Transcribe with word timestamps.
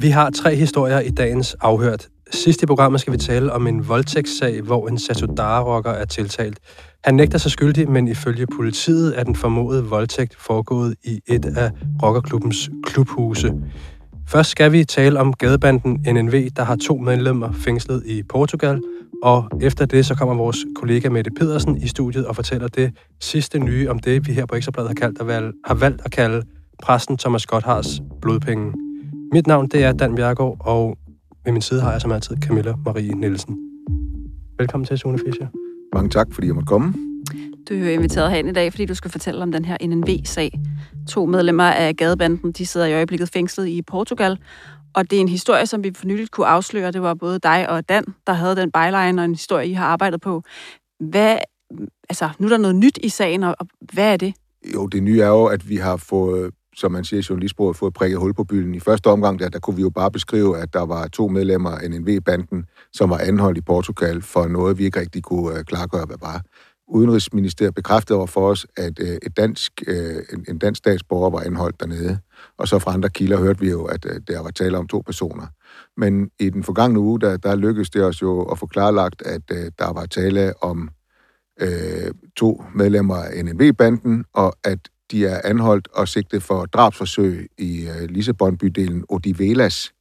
Vi 0.00 0.08
har 0.08 0.30
tre 0.30 0.54
historier 0.54 1.00
i 1.00 1.10
dagens 1.10 1.56
afhørt. 1.60 2.08
Sidst 2.30 2.62
i 2.62 2.66
programmet 2.66 3.00
skal 3.00 3.12
vi 3.12 3.18
tale 3.18 3.52
om 3.52 3.66
en 3.66 3.88
voldtægtssag, 3.88 4.60
hvor 4.62 4.88
en 4.88 4.98
Satudara-rocker 4.98 5.90
er 5.90 6.04
tiltalt. 6.04 6.58
Han 7.04 7.14
nægter 7.14 7.38
sig 7.38 7.50
skyldig, 7.50 7.90
men 7.90 8.08
ifølge 8.08 8.46
politiet 8.56 9.18
er 9.18 9.24
den 9.24 9.36
formodede 9.36 9.84
voldtægt 9.84 10.36
foregået 10.36 10.94
i 11.04 11.20
et 11.26 11.44
af 11.44 11.70
rockerklubbens 12.02 12.70
klubhuse. 12.84 13.52
Først 14.28 14.50
skal 14.50 14.72
vi 14.72 14.84
tale 14.84 15.20
om 15.20 15.32
gadebanden 15.32 16.04
NNV, 16.14 16.50
der 16.56 16.62
har 16.62 16.76
to 16.76 16.96
medlemmer 16.96 17.52
fængslet 17.52 18.02
i 18.06 18.22
Portugal, 18.22 18.80
og 19.22 19.44
efter 19.62 19.86
det 19.86 20.06
så 20.06 20.14
kommer 20.14 20.34
vores 20.34 20.58
kollega 20.76 21.08
Mette 21.08 21.30
Pedersen 21.30 21.76
i 21.76 21.86
studiet 21.86 22.26
og 22.26 22.36
fortæller 22.36 22.68
det 22.68 22.92
sidste 23.20 23.58
nye 23.58 23.90
om 23.90 23.98
det, 23.98 24.28
vi 24.28 24.32
her 24.32 24.46
på 24.46 24.54
Ekstrabladet 24.54 24.88
har, 24.88 24.94
kaldt 24.94 25.20
at 25.20 25.26
valg, 25.26 25.52
har 25.64 25.74
valgt 25.74 26.02
at 26.04 26.10
kalde 26.10 26.42
præsten 26.82 27.16
Thomas 27.16 27.46
Gotthars 27.46 28.00
blodpenge. 28.22 28.89
Mit 29.32 29.46
navn 29.46 29.68
det 29.68 29.84
er 29.84 29.92
Dan 29.92 30.14
Bjergård, 30.14 30.56
og 30.60 30.98
ved 31.44 31.52
min 31.52 31.62
side 31.62 31.80
har 31.80 31.92
jeg 31.92 32.00
som 32.00 32.12
altid 32.12 32.36
Camilla 32.36 32.74
Marie 32.84 33.14
Nielsen. 33.14 33.58
Velkommen 34.58 34.86
til, 34.86 34.98
Sune 34.98 35.18
Fischer. 35.18 35.46
Mange 35.94 36.10
tak, 36.10 36.26
fordi 36.32 36.46
jeg 36.46 36.54
måtte 36.54 36.66
komme. 36.66 36.94
Du 37.68 37.74
er 37.74 37.90
inviteret 37.90 38.30
herind 38.30 38.48
i 38.48 38.52
dag, 38.52 38.72
fordi 38.72 38.84
du 38.84 38.94
skal 38.94 39.10
fortælle 39.10 39.42
om 39.42 39.52
den 39.52 39.64
her 39.64 39.76
NNV-sag. 39.86 40.60
To 41.08 41.26
medlemmer 41.26 41.64
af 41.64 41.96
gadebanden, 41.96 42.52
de 42.52 42.66
sidder 42.66 42.86
i 42.86 42.94
øjeblikket 42.94 43.30
fængslet 43.32 43.66
i 43.66 43.82
Portugal, 43.82 44.38
og 44.94 45.10
det 45.10 45.16
er 45.16 45.20
en 45.20 45.28
historie, 45.28 45.66
som 45.66 45.84
vi 45.84 45.92
for 45.94 46.06
nyligt 46.06 46.30
kunne 46.30 46.46
afsløre. 46.46 46.92
Det 46.92 47.02
var 47.02 47.14
både 47.14 47.38
dig 47.38 47.68
og 47.68 47.88
Dan, 47.88 48.04
der 48.26 48.32
havde 48.32 48.56
den 48.56 48.70
byline 48.72 49.20
og 49.20 49.24
en 49.24 49.34
historie, 49.34 49.68
I 49.68 49.72
har 49.72 49.86
arbejdet 49.86 50.20
på. 50.20 50.42
Hvad, 51.00 51.36
altså, 52.08 52.28
nu 52.38 52.46
er 52.46 52.50
der 52.50 52.58
noget 52.58 52.76
nyt 52.76 52.98
i 53.02 53.08
sagen, 53.08 53.42
og 53.42 53.56
hvad 53.92 54.12
er 54.12 54.16
det? 54.16 54.34
Jo, 54.74 54.86
det 54.86 55.02
nye 55.02 55.20
er 55.20 55.28
jo, 55.28 55.44
at 55.44 55.68
vi 55.68 55.76
har 55.76 55.96
fået 55.96 56.50
som 56.80 56.92
man 56.92 57.04
siger 57.04 57.20
i 57.20 57.24
journalistbruget, 57.28 57.76
fået 57.76 57.94
prikket 57.94 58.18
hul 58.18 58.34
på 58.34 58.44
byen. 58.44 58.74
I 58.74 58.80
første 58.80 59.06
omgang, 59.06 59.38
der, 59.38 59.48
der 59.48 59.58
kunne 59.58 59.76
vi 59.76 59.82
jo 59.82 59.90
bare 59.90 60.10
beskrive, 60.10 60.58
at 60.58 60.74
der 60.74 60.86
var 60.86 61.08
to 61.08 61.28
medlemmer 61.28 61.70
af 61.70 61.90
NNV-banden, 61.90 62.66
som 62.92 63.10
var 63.10 63.18
anholdt 63.18 63.58
i 63.58 63.60
Portugal 63.60 64.22
for 64.22 64.46
noget, 64.48 64.78
vi 64.78 64.84
ikke 64.84 65.00
rigtig 65.00 65.22
kunne 65.22 65.58
øh, 65.58 65.64
klargøre, 65.64 66.04
hvad 66.06 66.16
var. 66.20 66.42
Udenrigsministeriet 66.88 67.74
bekræftede 67.74 68.16
over 68.16 68.26
for 68.26 68.50
os, 68.50 68.66
at 68.76 68.98
øh, 69.00 69.18
et 69.22 69.36
dansk, 69.36 69.82
øh, 69.86 70.16
en, 70.32 70.44
en 70.48 70.58
dansk 70.58 70.78
statsborger 70.78 71.30
var 71.30 71.40
anholdt 71.40 71.80
dernede. 71.80 72.18
Og 72.58 72.68
så 72.68 72.78
fra 72.78 72.94
andre 72.94 73.08
kilder 73.08 73.38
hørte 73.38 73.60
vi 73.60 73.70
jo, 73.70 73.84
at 73.84 74.04
øh, 74.04 74.20
der 74.28 74.42
var 74.42 74.50
tale 74.50 74.78
om 74.78 74.88
to 74.88 75.02
personer. 75.06 75.46
Men 75.96 76.30
i 76.40 76.50
den 76.50 76.62
forgangne 76.64 77.00
uge, 77.00 77.20
der, 77.20 77.36
der 77.36 77.54
lykkedes 77.54 77.90
det 77.90 78.04
os 78.04 78.22
jo 78.22 78.42
at 78.42 78.58
få 78.58 78.66
klarlagt, 78.66 79.22
at 79.22 79.42
øh, 79.52 79.70
der 79.78 79.92
var 79.92 80.06
tale 80.06 80.62
om 80.62 80.90
øh, 81.60 82.14
to 82.36 82.64
medlemmer 82.74 83.16
af 83.16 83.44
NNV-banden, 83.44 84.24
og 84.32 84.56
at 84.64 84.78
de 85.10 85.26
er 85.26 85.40
anholdt 85.44 85.88
og 85.92 86.08
sigtet 86.08 86.42
for 86.42 86.64
drabsforsøg 86.64 87.48
i 87.58 87.86
øh, 87.86 88.08
Lissabon-bydelen 88.08 89.04
Odivelas, 89.08 89.92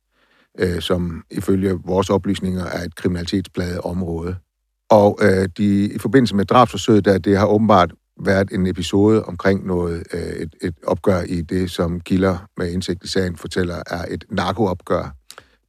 øh, 0.60 0.82
som 0.82 1.24
ifølge 1.32 1.80
vores 1.86 2.10
oplysninger 2.10 2.66
er 2.66 2.84
et 2.84 2.96
kriminalitetspladet 2.96 3.80
område. 3.80 4.36
Og 4.90 5.20
øh, 5.22 5.50
de, 5.58 5.94
i 5.94 5.98
forbindelse 5.98 6.36
med 6.36 6.46
drabsforsøget, 6.46 7.06
der 7.06 7.18
det 7.18 7.38
har 7.38 7.46
åbenbart 7.46 7.94
været 8.22 8.52
en 8.52 8.68
episode 8.68 9.24
omkring 9.24 9.68
noget, 9.68 10.04
øh, 10.14 10.22
et, 10.22 10.56
et 10.62 10.76
opgør 10.88 11.22
i 11.22 11.42
det, 11.42 11.72
som 11.72 12.00
kilder 12.00 12.48
med 12.58 12.72
indsigt 12.72 13.04
i 13.04 13.08
sagen 13.08 13.36
fortæller, 13.36 13.84
er 13.88 14.06
et 14.10 14.26
narkoopgør. 14.30 15.16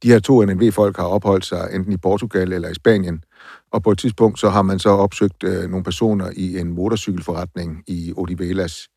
De 0.03 0.07
her 0.07 0.19
to 0.19 0.45
NNV-folk 0.45 0.97
har 0.97 1.03
opholdt 1.03 1.45
sig 1.45 1.69
enten 1.73 1.93
i 1.93 1.97
Portugal 1.97 2.53
eller 2.53 2.69
i 2.69 2.73
Spanien, 2.73 3.23
og 3.71 3.83
på 3.83 3.91
et 3.91 3.97
tidspunkt 3.97 4.39
så 4.39 4.49
har 4.49 4.61
man 4.61 4.79
så 4.79 4.89
opsøgt 4.89 5.43
øh, 5.43 5.69
nogle 5.69 5.83
personer 5.83 6.29
i 6.35 6.59
en 6.59 6.71
motorcykelforretning 6.71 7.83
i 7.87 8.13
Odivelas, 8.15 8.87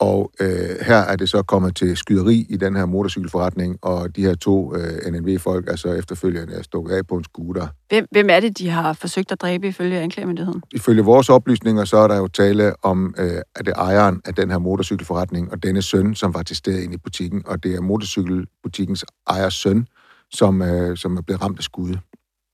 og 0.00 0.32
øh, 0.40 0.48
her 0.80 0.96
er 0.96 1.16
det 1.16 1.28
så 1.28 1.42
kommet 1.42 1.76
til 1.76 1.96
skyderi 1.96 2.46
i 2.48 2.56
den 2.56 2.76
her 2.76 2.86
motorcykelforretning, 2.86 3.78
og 3.82 4.16
de 4.16 4.22
her 4.22 4.34
to 4.34 4.74
øh, 4.74 5.12
NNV-folk 5.12 5.68
er 5.68 5.76
så 5.76 5.92
efterfølgende 5.92 6.64
stukket 6.64 6.94
af 6.94 7.06
på 7.06 7.16
en 7.16 7.24
scooter. 7.24 7.66
Hvem, 7.88 8.06
hvem 8.10 8.26
er 8.30 8.40
det, 8.40 8.58
de 8.58 8.68
har 8.68 8.92
forsøgt 8.92 9.32
at 9.32 9.40
dræbe 9.40 9.68
ifølge 9.68 9.98
anklagemyndigheden? 9.98 10.62
Ifølge 10.74 11.02
vores 11.02 11.28
oplysninger, 11.28 11.84
så 11.84 11.96
er 11.96 12.08
der 12.08 12.16
jo 12.16 12.28
tale 12.28 12.72
om, 12.82 13.14
øh, 13.18 13.40
at 13.54 13.66
det 13.66 13.72
er 13.76 13.80
ejeren 13.80 14.20
af 14.24 14.34
den 14.34 14.50
her 14.50 14.58
motorcykelforretning, 14.58 15.52
og 15.52 15.62
denne 15.62 15.82
søn, 15.82 16.14
som 16.14 16.34
var 16.34 16.42
til 16.42 16.56
stede 16.56 16.84
inde 16.84 16.94
i 16.94 16.98
butikken, 16.98 17.42
og 17.46 17.62
det 17.62 17.74
er 17.74 17.80
motorcykelbutikkens 17.80 19.04
ejers 19.30 19.54
søn, 19.54 19.86
som, 20.30 20.62
øh, 20.62 20.96
som 20.96 21.16
er 21.16 21.22
blevet 21.22 21.42
ramt 21.42 21.58
af 21.58 21.64
skud. 21.64 21.96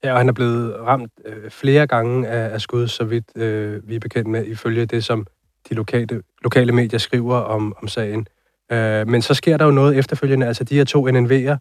Ja, 0.04 0.12
og 0.12 0.18
han 0.18 0.28
er 0.28 0.32
blevet 0.32 0.80
ramt 0.80 1.12
øh, 1.26 1.50
flere 1.50 1.86
gange 1.86 2.28
af, 2.28 2.54
af 2.54 2.60
skud, 2.60 2.88
så 2.88 3.04
vidt 3.04 3.24
øh, 3.36 3.88
vi 3.88 3.94
er 3.94 4.00
bekendt 4.00 4.28
med, 4.30 4.46
ifølge 4.46 4.86
det, 4.86 5.04
som 5.04 5.26
de 5.68 5.74
lokale, 5.74 6.22
lokale 6.42 6.72
medier 6.72 6.98
skriver 6.98 7.36
om, 7.36 7.74
om 7.82 7.88
sagen. 7.88 8.26
Øh, 8.72 9.08
men 9.08 9.22
så 9.22 9.34
sker 9.34 9.56
der 9.56 9.64
jo 9.64 9.70
noget 9.70 9.98
efterfølgende. 9.98 10.46
Altså 10.46 10.64
de 10.64 10.74
her 10.74 10.84
to 10.84 11.08
NNV'er, 11.08 11.56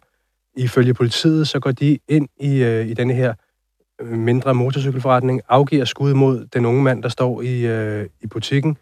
ifølge 0.56 0.94
politiet, 0.94 1.48
så 1.48 1.60
går 1.60 1.72
de 1.72 1.98
ind 2.08 2.28
i, 2.40 2.62
øh, 2.62 2.86
i 2.86 2.94
denne 2.94 3.14
her 3.14 3.34
øh, 4.00 4.18
mindre 4.18 4.54
motorcykelforretning, 4.54 5.40
afgiver 5.48 5.84
skud 5.84 6.14
mod 6.14 6.46
den 6.46 6.64
unge 6.64 6.82
mand, 6.82 7.02
der 7.02 7.08
står 7.08 7.42
i, 7.42 7.66
øh, 7.66 8.06
i 8.20 8.26
butikken. 8.26 8.76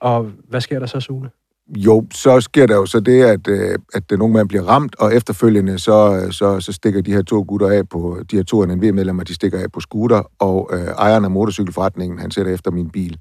Og 0.00 0.30
hvad 0.48 0.60
sker 0.60 0.78
der 0.78 0.86
så, 0.86 1.00
Sune? 1.00 1.30
Jo, 1.68 2.06
så 2.12 2.40
sker 2.40 2.66
der 2.66 2.74
jo 2.74 2.86
så 2.86 3.00
det, 3.00 3.22
at, 3.24 3.48
øh, 3.48 3.78
at 3.94 4.10
den 4.10 4.22
unge 4.22 4.34
mand 4.34 4.48
bliver 4.48 4.64
ramt, 4.64 4.96
og 4.98 5.14
efterfølgende 5.14 5.78
så, 5.78 6.22
øh, 6.24 6.32
så, 6.32 6.60
så 6.60 6.72
stikker 6.72 7.00
de 7.00 7.12
her 7.12 7.22
to 7.22 7.44
gutter 7.48 7.68
af 7.68 7.88
på, 7.88 8.20
de 8.30 8.36
her 8.36 8.42
to 8.42 8.64
NNV-medlemmer, 8.64 9.24
de 9.24 9.34
stikker 9.34 9.58
af 9.58 9.72
på 9.72 9.80
scooter, 9.80 10.22
og 10.38 10.70
øh, 10.72 10.86
ejeren 10.86 11.24
af 11.24 11.30
motorcykelforretningen, 11.30 12.18
han 12.18 12.30
sætter 12.30 12.54
efter 12.54 12.70
min 12.70 12.90
bil. 12.90 13.18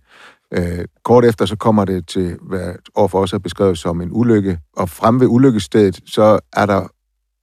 Øh, 0.51 0.85
kort 1.03 1.25
efter 1.25 1.45
så 1.45 1.55
kommer 1.55 1.85
det 1.85 2.07
til, 2.07 2.37
hvad 2.41 2.73
overfor 2.95 3.21
også 3.21 3.35
er 3.35 3.39
beskrevet 3.39 3.77
som 3.77 4.01
en 4.01 4.09
ulykke, 4.11 4.59
og 4.77 4.89
frem 4.89 5.19
ved 5.19 5.27
ulykkestedet, 5.27 5.99
så 6.05 6.39
er 6.53 6.65
der 6.65 6.87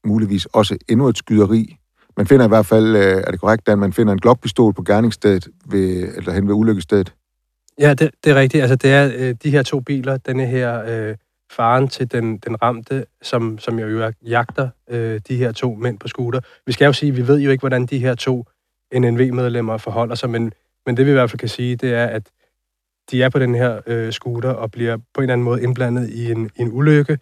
muligvis 0.04 0.46
også 0.46 0.76
endnu 0.88 1.08
et 1.08 1.18
skyderi. 1.18 1.76
Man 2.16 2.26
finder 2.26 2.44
i 2.44 2.48
hvert 2.48 2.66
fald, 2.66 2.96
øh, 2.96 3.22
er 3.26 3.30
det 3.30 3.40
korrekt, 3.40 3.66
Dan, 3.66 3.78
man 3.78 3.92
finder 3.92 4.12
en 4.12 4.20
glokpistol 4.20 4.74
på 4.74 4.82
gerningsstedet, 4.82 5.48
ved, 5.66 6.16
eller 6.16 6.32
hen 6.32 6.48
ved 6.48 6.54
ulykkestedet? 6.54 7.14
Ja, 7.78 7.94
det, 7.94 8.10
det 8.24 8.30
er 8.30 8.34
rigtigt. 8.34 8.62
Altså, 8.62 8.76
det 8.76 8.92
er 8.92 9.10
øh, 9.16 9.34
de 9.42 9.50
her 9.50 9.62
to 9.62 9.80
biler, 9.80 10.16
denne 10.16 10.46
her 10.46 10.84
øh, 10.88 11.16
faren 11.52 11.88
til 11.88 12.12
den, 12.12 12.38
den 12.38 12.62
ramte, 12.62 13.04
som, 13.22 13.58
som 13.58 13.78
jo 13.78 14.12
jagter 14.26 14.68
øh, 14.90 15.20
de 15.28 15.36
her 15.36 15.52
to 15.52 15.74
mænd 15.74 15.98
på 15.98 16.08
scooter. 16.08 16.40
Vi 16.66 16.72
skal 16.72 16.86
jo 16.86 16.92
sige, 16.92 17.14
vi 17.14 17.28
ved 17.28 17.40
jo 17.40 17.50
ikke, 17.50 17.62
hvordan 17.62 17.86
de 17.86 17.98
her 17.98 18.14
to 18.14 18.44
NNV-medlemmer 18.94 19.76
forholder 19.76 20.14
sig, 20.14 20.30
men, 20.30 20.52
men 20.86 20.96
det 20.96 21.06
vi 21.06 21.10
i 21.10 21.14
hvert 21.14 21.30
fald 21.30 21.38
kan 21.38 21.48
sige, 21.48 21.76
det 21.76 21.94
er, 21.94 22.06
at 22.06 22.22
de 23.12 23.22
er 23.22 23.28
på 23.28 23.38
den 23.38 23.54
her 23.54 23.80
øh, 23.86 24.12
scooter 24.12 24.50
og 24.50 24.70
bliver 24.70 24.96
på 24.96 25.20
en 25.20 25.22
eller 25.22 25.32
anden 25.32 25.44
måde 25.44 25.62
indblandet 25.62 26.10
i 26.10 26.30
en, 26.30 26.50
en 26.56 26.72
ulykke. 26.72 27.18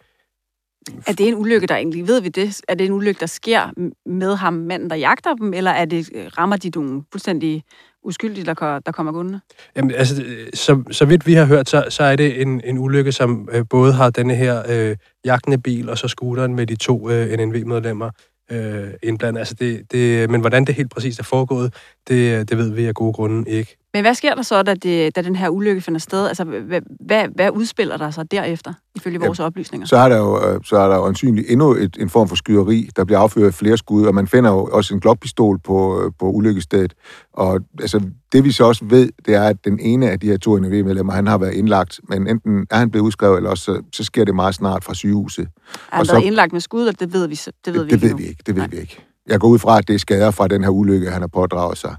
Er 1.07 1.13
det 1.13 1.27
en 1.27 1.35
ulykke, 1.35 1.67
der 1.67 1.75
egentlig, 1.75 2.07
ved 2.07 2.21
vi 2.21 2.29
det, 2.29 2.61
er 2.67 2.75
det 2.75 2.85
en 2.85 2.91
ulykke, 2.91 3.19
der 3.19 3.25
sker 3.25 3.89
med 4.05 4.35
ham, 4.35 4.53
manden, 4.53 4.89
der 4.89 4.95
jagter 4.95 5.33
dem, 5.33 5.53
eller 5.53 5.71
er 5.71 5.85
det, 5.85 6.09
rammer 6.37 6.57
de 6.57 6.69
nogle 6.69 7.03
fuldstændig 7.11 7.63
uskyldige, 8.03 8.45
der, 8.45 8.79
der 8.85 8.91
kommer 8.91 9.11
gående? 9.11 9.39
Jamen, 9.75 9.91
altså, 9.91 10.23
så, 10.53 10.83
så 10.91 11.05
vidt 11.05 11.27
vi 11.27 11.33
har 11.33 11.45
hørt, 11.45 11.69
så, 11.69 11.85
så 11.89 12.03
er 12.03 12.15
det 12.15 12.41
en, 12.41 12.61
en 12.63 12.77
ulykke, 12.77 13.11
som 13.11 13.49
øh, 13.51 13.65
både 13.69 13.93
har 13.93 14.09
denne 14.09 14.35
her 14.35 14.63
øh, 14.69 14.97
jagtende 15.25 15.57
bil, 15.57 15.89
og 15.89 15.97
så 15.97 16.07
scooteren 16.07 16.55
med 16.55 16.67
de 16.67 16.75
to 16.75 17.09
øh, 17.09 17.37
NNV-medlemmer 17.37 18.09
øh, 18.51 18.89
indblandet. 19.03 19.39
Altså 19.39 19.53
det, 19.53 19.91
det, 19.91 20.29
men 20.29 20.41
hvordan 20.41 20.65
det 20.65 20.75
helt 20.75 20.91
præcist 20.91 21.19
er 21.19 21.23
foregået, 21.23 21.73
det, 22.07 22.49
det 22.49 22.57
ved 22.57 22.71
vi 22.71 22.85
af 22.85 22.93
gode 22.93 23.13
grunde 23.13 23.49
ikke. 23.49 23.77
Men 23.93 24.03
hvad 24.03 24.15
sker 24.15 24.35
der 24.35 24.41
så, 24.41 24.63
da, 24.63 24.73
det, 24.73 25.15
da 25.15 25.21
den 25.21 25.35
her 25.35 25.49
ulykke 25.49 25.81
finder 25.81 25.99
sted? 25.99 26.27
Altså, 26.27 26.43
hvad, 26.43 26.81
hvad, 26.99 27.27
hvad 27.35 27.49
udspiller 27.49 27.97
der 27.97 28.11
sig 28.11 28.31
derefter, 28.31 28.73
ifølge 28.95 29.19
vores 29.19 29.39
ja, 29.39 29.43
oplysninger? 29.43 29.87
Så 29.87 29.97
er 29.97 30.09
der 30.09 30.17
jo, 30.17 30.47
øh, 30.47 30.59
så 30.65 30.77
er 30.77 30.87
der 30.87 30.95
jo 30.95 31.05
ansynligt 31.05 31.49
endnu 31.49 31.71
et, 31.71 31.97
en 31.99 32.09
form 32.09 32.27
for 32.27 32.35
skyderi. 32.35 32.89
Der 32.95 33.05
bliver 33.05 33.19
affyret 33.19 33.53
flere 33.53 33.77
skud, 33.77 34.05
og 34.05 34.15
man 34.15 34.27
finder 34.27 34.51
jo 34.51 34.69
også 34.71 34.93
en 34.93 34.99
glokpistol 34.99 35.59
på, 35.59 36.01
øh, 36.01 36.11
på 36.19 36.31
ulykkestedet. 36.31 36.93
Og 37.33 37.59
altså, 37.79 38.01
det 38.31 38.43
vi 38.43 38.51
så 38.51 38.63
også 38.63 38.85
ved, 38.85 39.09
det 39.25 39.35
er, 39.35 39.43
at 39.43 39.65
den 39.65 39.79
ene 39.79 40.09
af 40.09 40.19
de 40.19 40.27
her 40.27 40.37
to 40.37 40.57
NV-medlemmer, 40.57 41.13
han 41.13 41.27
har 41.27 41.37
været 41.37 41.53
indlagt, 41.53 41.99
men 42.09 42.27
enten 42.27 42.67
er 42.69 42.77
han 42.77 42.91
blevet 42.91 43.05
udskrevet, 43.05 43.37
eller 43.37 43.49
også 43.49 43.63
så, 43.63 43.81
så 43.93 44.03
sker 44.03 44.25
det 44.25 44.35
meget 44.35 44.55
snart 44.55 44.83
fra 44.83 44.93
sygehuset. 44.93 45.47
Er 45.91 45.95
han 45.95 46.07
været 46.11 46.23
indlagt 46.23 46.53
med 46.53 46.61
skud, 46.61 46.81
eller 46.81 46.91
det 46.91 47.13
ved 47.13 47.27
vi, 47.27 47.35
det 47.65 47.73
ved 47.73 47.85
det, 47.85 47.87
vi 47.87 47.93
ikke 47.93 48.01
Det 48.01 48.09
ved 48.09 48.17
vi 48.17 48.23
ikke, 48.23 48.43
det 48.45 48.55
ved 48.55 48.61
Nej. 48.61 48.69
vi 48.71 48.77
ikke. 48.77 49.05
Jeg 49.27 49.39
går 49.39 49.47
ud 49.47 49.59
fra, 49.59 49.77
at 49.77 49.87
det 49.87 49.93
er 49.93 49.99
skader 49.99 50.31
fra 50.31 50.47
den 50.47 50.63
her 50.63 50.69
ulykke, 50.69 51.11
han 51.11 51.21
har 51.21 51.27
pådraget 51.27 51.77
sig. 51.77 51.95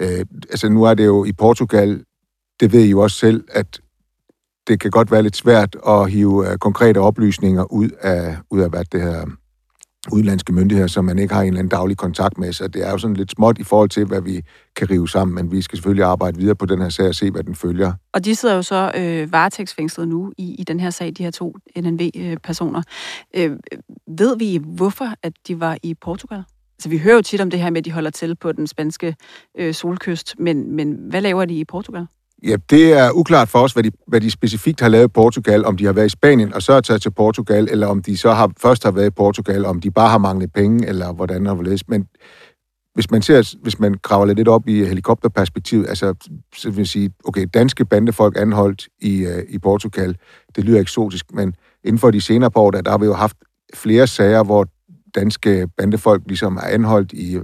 Øh, 0.00 0.24
altså 0.50 0.68
nu 0.68 0.84
er 0.84 0.94
det 0.94 1.06
jo 1.06 1.24
i 1.24 1.32
Portugal, 1.32 2.04
det 2.60 2.72
ved 2.72 2.84
I 2.84 2.90
jo 2.90 3.00
også 3.00 3.16
selv, 3.16 3.44
at 3.50 3.80
det 4.68 4.80
kan 4.80 4.90
godt 4.90 5.10
være 5.10 5.22
lidt 5.22 5.36
svært 5.36 5.76
at 5.88 6.10
hive 6.10 6.50
øh, 6.50 6.58
konkrete 6.58 6.98
oplysninger 6.98 7.72
ud 7.72 7.90
af, 8.00 8.36
ud 8.50 8.60
af 8.60 8.70
hvad 8.70 8.84
det 8.92 9.02
her 9.02 9.26
udlandske 10.12 10.52
myndigheder, 10.52 10.88
som 10.88 11.04
man 11.04 11.18
ikke 11.18 11.34
har 11.34 11.42
en 11.42 11.46
eller 11.46 11.58
anden 11.58 11.70
daglig 11.70 11.96
kontakt 11.96 12.38
med. 12.38 12.52
Så 12.52 12.68
det 12.68 12.86
er 12.86 12.90
jo 12.90 12.98
sådan 12.98 13.16
lidt 13.16 13.30
småt 13.30 13.58
i 13.58 13.64
forhold 13.64 13.88
til, 13.88 14.04
hvad 14.04 14.20
vi 14.20 14.42
kan 14.76 14.90
rive 14.90 15.08
sammen, 15.08 15.34
men 15.34 15.52
vi 15.52 15.62
skal 15.62 15.76
selvfølgelig 15.76 16.04
arbejde 16.04 16.38
videre 16.38 16.54
på 16.54 16.66
den 16.66 16.82
her 16.82 16.88
sag 16.88 17.08
og 17.08 17.14
se, 17.14 17.30
hvad 17.30 17.42
den 17.42 17.54
følger. 17.54 17.92
Og 18.12 18.24
de 18.24 18.34
sidder 18.34 18.54
jo 18.54 18.62
så 18.62 18.92
øh, 18.96 19.32
varetægtsfængslet 19.32 20.08
nu 20.08 20.32
i, 20.38 20.54
i 20.58 20.64
den 20.64 20.80
her 20.80 20.90
sag, 20.90 21.12
de 21.18 21.22
her 21.22 21.30
to 21.30 21.56
NNV-personer. 21.76 22.82
Øh, 23.36 23.50
øh, 23.50 23.78
ved 24.18 24.38
vi, 24.38 24.60
hvorfor 24.64 25.08
at 25.22 25.32
de 25.48 25.60
var 25.60 25.78
i 25.82 25.94
Portugal? 25.94 26.42
Altså, 26.78 26.88
vi 26.88 26.98
hører 26.98 27.14
jo 27.14 27.22
tit 27.22 27.40
om 27.40 27.50
det 27.50 27.60
her 27.60 27.70
med, 27.70 27.78
at 27.78 27.84
de 27.84 27.92
holder 27.92 28.10
til 28.10 28.34
på 28.36 28.52
den 28.52 28.66
spanske 28.66 29.16
øh, 29.58 29.74
solkyst, 29.74 30.34
men, 30.38 30.76
men 30.76 30.96
hvad 31.10 31.20
laver 31.20 31.44
de 31.44 31.54
i 31.54 31.64
Portugal? 31.64 32.06
Ja, 32.42 32.56
det 32.70 32.92
er 32.92 33.10
uklart 33.12 33.48
for 33.48 33.58
os, 33.58 33.72
hvad 33.72 33.82
de, 33.82 33.90
hvad 34.06 34.20
de 34.20 34.30
specifikt 34.30 34.80
har 34.80 34.88
lavet 34.88 35.04
i 35.04 35.08
Portugal, 35.08 35.64
om 35.64 35.76
de 35.76 35.84
har 35.84 35.92
været 35.92 36.06
i 36.06 36.08
Spanien 36.08 36.54
og 36.54 36.62
så 36.62 36.72
er 36.72 36.80
taget 36.80 37.02
til 37.02 37.10
Portugal, 37.10 37.68
eller 37.70 37.86
om 37.86 38.02
de 38.02 38.16
så 38.16 38.32
har, 38.32 38.50
først 38.60 38.84
har 38.84 38.90
været 38.90 39.06
i 39.06 39.10
Portugal, 39.10 39.64
om 39.64 39.80
de 39.80 39.90
bare 39.90 40.08
har 40.08 40.18
manglet 40.18 40.52
penge, 40.52 40.86
eller 40.88 41.12
hvordan 41.12 41.46
har 41.46 41.54
hvorledes. 41.54 41.88
Men 41.88 42.06
hvis 42.94 43.10
man 43.10 43.22
ser, 43.22 43.56
hvis 43.62 43.78
man 43.78 43.94
graver 44.02 44.26
lidt 44.26 44.48
op 44.48 44.68
i 44.68 44.84
helikopterperspektiv, 44.84 45.84
altså, 45.88 46.14
så 46.56 46.70
vil 46.70 46.78
jeg 46.78 46.86
sige, 46.86 47.10
okay, 47.24 47.46
danske 47.54 47.84
bandefolk 47.84 48.36
anholdt 48.38 48.88
i, 49.00 49.26
uh, 49.26 49.42
i 49.48 49.58
Portugal, 49.58 50.16
det 50.56 50.64
lyder 50.64 50.80
eksotisk, 50.80 51.34
men 51.34 51.54
inden 51.84 51.98
for 51.98 52.10
de 52.10 52.20
senere 52.20 52.50
par 52.50 52.60
år, 52.60 52.70
der, 52.70 52.80
der 52.82 52.90
har 52.90 52.98
vi 52.98 53.06
jo 53.06 53.14
haft 53.14 53.36
flere 53.74 54.06
sager, 54.06 54.44
hvor 54.44 54.66
danske 55.14 55.68
bandefolk 55.76 56.22
ligesom 56.26 56.56
er 56.56 56.66
anholdt 56.66 57.12
i, 57.12 57.38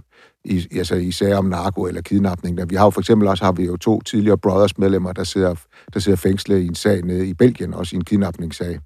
i, 0.44 0.66
altså 0.78 0.94
i 0.94 1.12
sager 1.12 1.36
om 1.36 1.44
narko 1.44 1.86
eller 1.86 2.02
kidnapning. 2.02 2.70
Vi 2.70 2.74
har 2.74 2.84
jo 2.84 2.90
for 2.90 3.00
eksempel 3.00 3.28
også 3.28 3.44
har 3.44 3.52
vi 3.52 3.64
jo 3.64 3.76
to 3.76 4.00
tidligere 4.00 4.38
Brothers-medlemmer, 4.38 5.12
der 5.12 5.24
sidder, 5.24 5.54
der 5.94 6.00
sidder 6.00 6.16
fængslet 6.16 6.60
i 6.60 6.66
en 6.66 6.74
sag 6.74 7.02
nede 7.02 7.28
i 7.28 7.34
Belgien, 7.34 7.74
også 7.74 7.96
i 7.96 7.98
en 7.98 8.04
kidnapningssag. 8.04 8.78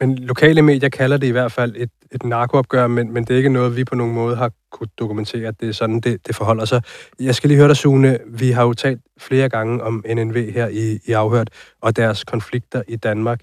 Men 0.00 0.18
lokale 0.18 0.62
medier 0.62 0.88
kalder 0.88 1.16
det 1.16 1.26
i 1.26 1.30
hvert 1.30 1.52
fald 1.52 1.74
et, 1.76 1.90
et 2.12 2.24
narkoopgør, 2.24 2.86
men, 2.86 3.12
men 3.12 3.24
det 3.24 3.30
er 3.30 3.36
ikke 3.36 3.48
noget, 3.48 3.76
vi 3.76 3.84
på 3.84 3.94
nogen 3.94 4.14
måde 4.14 4.36
har 4.36 4.50
kunne 4.72 4.88
dokumentere, 4.98 5.48
at 5.48 5.60
det 5.60 5.68
er 5.68 5.72
sådan, 5.72 6.00
det, 6.00 6.26
det 6.26 6.36
forholder 6.36 6.64
sig. 6.64 6.82
Jeg 7.20 7.34
skal 7.34 7.48
lige 7.48 7.58
høre 7.58 7.68
dig, 7.68 7.76
Sune. 7.76 8.18
Vi 8.26 8.50
har 8.50 8.62
jo 8.62 8.72
talt 8.72 9.00
flere 9.18 9.48
gange 9.48 9.82
om 9.82 10.04
NNV 10.14 10.52
her 10.52 10.68
i, 10.68 10.98
i 11.06 11.12
Afhørt, 11.12 11.50
og 11.80 11.96
deres 11.96 12.24
konflikter 12.24 12.82
i 12.88 12.96
Danmark. 12.96 13.40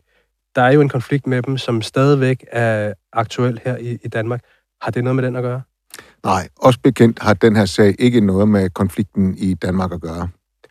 Der 0.56 0.62
er 0.62 0.72
jo 0.72 0.82
en 0.82 0.90
konflikt 0.90 1.28
med 1.28 1.42
dem, 1.42 1.58
som 1.58 1.82
stadigvæk 1.82 2.46
er 2.52 2.94
aktuel 3.14 3.60
her 3.66 3.78
i, 3.78 3.98
i 4.04 4.08
Danmark. 4.08 4.42
Har 4.82 4.92
det 4.92 5.04
noget 5.04 5.16
med 5.16 5.24
den 5.24 5.36
at 5.36 5.44
gøre? 5.44 5.62
Nej, 6.24 6.50
også 6.56 6.80
bekendt 6.84 7.20
har 7.20 7.34
den 7.34 7.56
her 7.56 7.66
sag 7.66 7.96
ikke 8.00 8.22
noget 8.22 8.48
med 8.48 8.70
konflikten 8.70 9.36
i 9.38 9.54
Danmark 9.54 9.92
at 9.94 10.02
gøre. 10.02 10.30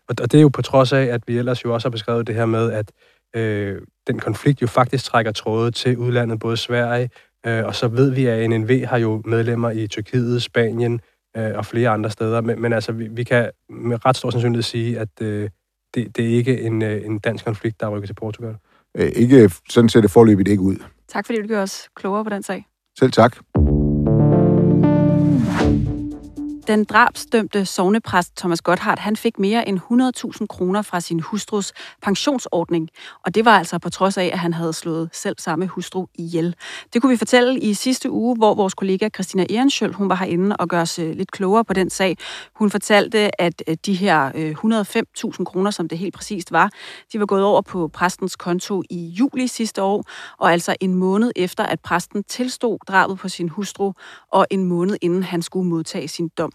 Og, 0.09 0.19
det 0.19 0.35
er 0.35 0.41
jo 0.41 0.49
på 0.49 0.63
trods 0.63 0.93
af, 0.93 1.03
at 1.03 1.21
vi 1.27 1.39
ellers 1.39 1.65
jo 1.65 1.75
også 1.75 1.89
har 1.89 1.91
beskrevet 1.91 2.27
det 2.27 2.35
her 2.35 2.47
med, 2.47 2.73
at 2.73 2.93
øh, 3.37 3.81
den 4.07 4.19
konflikt 4.19 4.63
jo 4.63 4.67
faktisk 4.67 5.05
trækker 5.05 5.33
tråde 5.33 5.71
til 5.71 5.99
udlandet, 5.99 6.39
både 6.39 6.57
Sverige, 6.57 7.11
øh, 7.47 7.65
og 7.65 7.75
så 7.75 7.89
ved 7.89 8.11
vi, 8.11 8.27
at 8.27 8.51
NNV 8.51 8.85
har 8.85 8.99
jo 8.99 9.23
medlemmer 9.25 9.71
i 9.71 9.87
Tyrkiet, 9.87 10.43
Spanien 10.43 11.01
øh, 11.37 11.53
og 11.55 11.67
flere 11.67 11.91
andre 11.91 12.11
steder. 12.11 12.41
Men, 12.41 12.63
men 12.63 12.73
altså, 12.73 12.93
vi, 12.93 13.09
vi 13.09 13.25
kan 13.25 13.51
med 13.71 14.07
ret 14.07 14.17
stor 14.17 14.31
sandsynlighed 14.31 14.63
sige, 14.63 14.99
at 14.99 15.09
øh, 15.21 15.51
det, 15.95 16.17
det 16.17 16.25
er 16.25 16.37
ikke 16.37 16.61
en, 16.61 16.83
øh, 16.83 17.07
en 17.07 17.19
dansk 17.19 17.45
konflikt, 17.45 17.81
der 17.81 17.87
er 17.87 17.91
rykket 17.91 18.09
til 18.09 18.15
Portugal. 18.15 18.57
Øh, 18.97 19.13
ikke, 19.17 19.51
sådan 19.69 19.89
ser 19.89 20.01
det 20.01 20.11
forløbigt 20.11 20.49
ikke 20.49 20.63
ud. 20.63 20.77
Tak 21.09 21.27
fordi 21.27 21.41
du 21.41 21.47
gjorde 21.47 21.63
os 21.63 21.89
klogere 21.97 22.25
på 22.25 22.31
den 22.31 22.43
sag. 22.43 22.67
Selv 22.99 23.13
tak. 23.13 23.37
Den 26.67 26.85
drabsdømte 26.85 27.67
sovnepræst 27.67 28.37
Thomas 28.37 28.61
Gotthardt, 28.61 29.01
han 29.01 29.17
fik 29.17 29.39
mere 29.39 29.69
end 29.69 29.79
100.000 30.41 30.47
kroner 30.47 30.83
fra 30.83 31.01
sin 31.01 31.21
hustrus 31.21 31.73
pensionsordning. 32.03 32.89
Og 33.25 33.35
det 33.35 33.45
var 33.45 33.59
altså 33.59 33.79
på 33.79 33.91
trods 33.91 34.19
af, 34.19 34.31
at 34.33 34.39
han 34.39 34.55
havde 34.55 34.73
slået 34.73 35.11
selv 35.13 35.37
samme 35.39 35.67
hustru 35.67 36.07
ihjel. 36.15 36.55
Det 36.93 37.03
kunne 37.03 37.11
vi 37.11 37.17
fortælle 37.17 37.61
i 37.61 37.75
sidste 37.75 38.11
uge, 38.11 38.37
hvor 38.37 38.55
vores 38.55 38.75
kollega 38.75 39.09
Christina 39.09 39.47
Ehrenschøl, 39.51 39.93
hun 39.93 40.09
var 40.09 40.15
herinde 40.15 40.57
og 40.57 40.69
gør 40.69 40.81
os 40.81 40.99
øh, 40.99 41.17
lidt 41.17 41.31
klogere 41.31 41.65
på 41.65 41.73
den 41.73 41.91
sag. 41.91 42.17
Hun 42.55 42.71
fortalte, 42.71 43.41
at 43.41 43.63
øh, 43.69 43.77
de 43.87 43.95
her 43.95 44.33
øh, 44.35 44.57
105.000 45.31 45.45
kroner, 45.45 45.71
som 45.71 45.89
det 45.89 45.99
helt 45.99 46.15
præcist 46.15 46.53
var, 46.53 46.71
de 47.13 47.21
var 47.21 47.27
gået 47.27 47.45
over 47.45 47.63
på 47.63 47.89
præstens 47.89 48.37
konto 48.37 48.83
i 48.91 49.07
juli 49.07 49.47
sidste 49.47 49.83
år, 49.83 50.05
og 50.39 50.53
altså 50.53 50.77
en 50.81 50.95
måned 50.95 51.33
efter, 51.37 51.65
at 51.65 51.81
præsten 51.81 52.25
tilstod 52.25 52.79
drabet 52.89 53.19
på 53.19 53.29
sin 53.29 53.49
hustru, 53.49 53.93
og 54.33 54.47
en 54.51 54.65
måned 54.65 54.97
inden 55.03 55.23
han 55.23 55.43
skulle 55.43 55.69
modtage 55.69 56.09
sin 56.09 56.29
dom. 56.39 56.54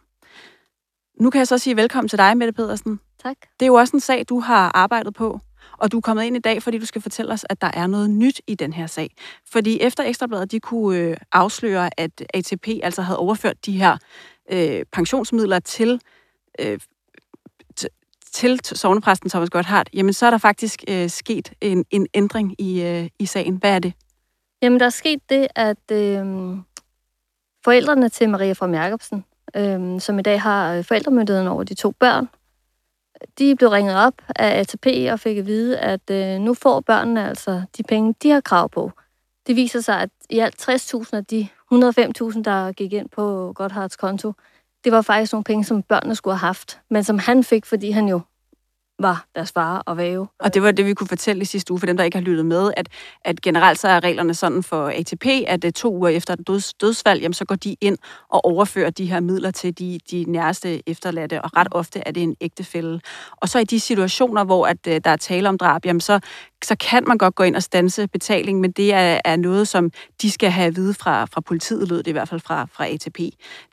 Nu 1.19 1.29
kan 1.29 1.39
jeg 1.39 1.47
så 1.47 1.57
sige 1.57 1.75
velkommen 1.75 2.09
til 2.09 2.17
dig, 2.17 2.37
Mette 2.37 2.53
Pedersen. 2.53 2.99
Tak. 3.23 3.35
Det 3.59 3.65
er 3.65 3.67
jo 3.67 3.73
også 3.73 3.95
en 3.95 3.99
sag, 3.99 4.25
du 4.29 4.39
har 4.39 4.71
arbejdet 4.75 5.13
på. 5.13 5.39
Og 5.77 5.91
du 5.91 5.97
er 5.97 6.01
kommet 6.01 6.23
ind 6.23 6.35
i 6.35 6.39
dag, 6.39 6.63
fordi 6.63 6.77
du 6.77 6.85
skal 6.85 7.01
fortælle 7.01 7.33
os, 7.33 7.45
at 7.49 7.61
der 7.61 7.71
er 7.73 7.87
noget 7.87 8.09
nyt 8.09 8.41
i 8.47 8.55
den 8.55 8.73
her 8.73 8.87
sag. 8.87 9.09
Fordi 9.51 9.81
efter 9.81 10.03
Ekstrabladet, 10.03 10.51
de 10.51 10.59
kunne 10.59 10.97
øh, 10.97 11.17
afsløre, 11.31 11.89
at 11.99 12.23
ATP 12.33 12.67
altså 12.83 13.01
havde 13.01 13.19
overført 13.19 13.65
de 13.65 13.71
her 13.71 13.97
øh, 14.51 14.85
pensionsmidler 14.91 15.59
til, 15.59 16.01
øh, 16.59 16.79
til 18.33 18.59
sovnepræsten 18.63 19.29
Thomas 19.29 19.49
Gotthardt, 19.49 19.89
jamen 19.93 20.13
så 20.13 20.25
er 20.25 20.29
der 20.29 20.37
faktisk 20.37 20.83
øh, 20.87 21.09
sket 21.09 21.53
en, 21.61 21.85
en 21.91 22.07
ændring 22.13 22.61
i, 22.61 22.81
øh, 22.81 23.09
i 23.19 23.25
sagen. 23.25 23.55
Hvad 23.55 23.75
er 23.75 23.79
det? 23.79 23.93
Jamen 24.61 24.79
der 24.79 24.85
er 24.85 24.89
sket 24.89 25.29
det, 25.29 25.47
at 25.55 25.91
øh, 25.91 26.25
forældrene 27.63 28.09
til 28.09 28.29
Maria 28.29 28.53
fra 28.53 28.67
Jacobsen, 28.67 29.25
øh, 29.55 30.01
som 30.01 30.19
i 30.19 30.21
dag 30.21 30.41
har 30.41 30.73
øh, 30.73 30.83
forældremyndigheden 30.83 31.47
over 31.47 31.63
de 31.63 31.73
to 31.73 31.91
børn. 31.91 32.29
De 33.39 33.55
blev 33.55 33.69
ringet 33.69 33.95
op 33.95 34.13
af 34.35 34.59
ATP 34.59 34.87
og 35.11 35.19
fik 35.19 35.37
at 35.37 35.45
vide, 35.45 35.77
at 35.77 36.09
øh, 36.11 36.39
nu 36.39 36.53
får 36.53 36.79
børnene 36.79 37.29
altså 37.29 37.63
de 37.77 37.83
penge, 37.83 38.15
de 38.23 38.29
har 38.29 38.41
krav 38.41 38.69
på. 38.69 38.91
Det 39.47 39.55
viser 39.55 39.81
sig, 39.81 40.01
at 40.01 40.09
i 40.29 40.39
alt 40.39 40.69
60.000 40.69 41.09
af 41.13 41.25
de 41.25 41.47
105.000, 41.73 42.41
der 42.43 42.71
gik 42.71 42.93
ind 42.93 43.09
på 43.09 43.53
Godhards 43.55 43.95
konto, 43.95 44.33
det 44.83 44.91
var 44.91 45.01
faktisk 45.01 45.33
nogle 45.33 45.43
penge, 45.43 45.63
som 45.63 45.83
børnene 45.83 46.15
skulle 46.15 46.37
have 46.37 46.47
haft, 46.47 46.79
men 46.89 47.03
som 47.03 47.19
han 47.19 47.43
fik, 47.43 47.65
fordi 47.65 47.91
han 47.91 48.07
jo 48.07 48.21
var 48.99 49.25
deres 49.35 49.51
far 49.51 49.83
og 49.85 49.97
væve. 49.97 50.27
Og 50.39 50.53
det 50.53 50.63
var 50.63 50.71
det, 50.71 50.85
vi 50.85 50.93
kunne 50.93 51.07
fortælle 51.07 51.41
i 51.41 51.45
sidste 51.45 51.71
uge, 51.71 51.79
for 51.79 51.85
dem, 51.85 51.97
der 51.97 52.03
ikke 52.03 52.17
har 52.17 52.23
lyttet 52.23 52.45
med, 52.45 52.71
at, 52.77 52.87
at 53.25 53.41
generelt 53.41 53.79
så 53.79 53.87
er 53.87 54.03
reglerne 54.03 54.33
sådan 54.33 54.63
for 54.63 54.87
ATP, 54.89 55.25
at 55.47 55.65
øh, 55.65 55.71
to 55.71 55.95
uger 55.95 56.09
efter 56.09 56.35
døds, 56.35 56.73
dødsfald, 56.73 57.21
jamen, 57.21 57.33
så 57.33 57.45
går 57.45 57.55
de 57.55 57.75
ind 57.81 57.97
og 58.29 58.45
overfører 58.45 58.89
de 58.89 59.05
her 59.05 59.19
midler 59.19 59.51
til 59.51 59.79
de, 59.79 59.99
de 60.11 60.25
nærmeste 60.27 60.89
efterladte, 60.89 61.41
og 61.41 61.57
ret 61.57 61.67
ofte 61.71 62.01
er 62.05 62.11
det 62.11 62.23
en 62.23 62.35
ægtefælde. 62.41 63.01
Og 63.31 63.49
så 63.49 63.59
i 63.59 63.63
de 63.63 63.79
situationer, 63.79 64.43
hvor 64.43 64.67
at, 64.67 64.87
øh, 64.87 65.01
der 65.03 65.09
er 65.09 65.15
tale 65.15 65.49
om 65.49 65.57
drab, 65.57 65.85
jamen, 65.85 66.01
så 66.01 66.19
så 66.63 66.75
kan 66.75 67.03
man 67.07 67.17
godt 67.17 67.35
gå 67.35 67.43
ind 67.43 67.55
og 67.55 67.63
stanse 67.63 68.07
betaling, 68.07 68.59
men 68.59 68.71
det 68.71 68.93
er, 68.93 69.19
er 69.25 69.35
noget, 69.35 69.67
som 69.67 69.91
de 70.21 70.31
skal 70.31 70.51
have 70.51 70.67
at 70.67 70.75
vide 70.75 70.93
fra, 70.93 71.25
fra 71.25 71.41
politiet, 71.41 71.89
lød 71.89 71.97
det 71.97 72.07
i 72.07 72.11
hvert 72.11 72.29
fald 72.29 72.39
fra, 72.39 72.67
fra 72.73 72.87
ATP. 72.87 73.19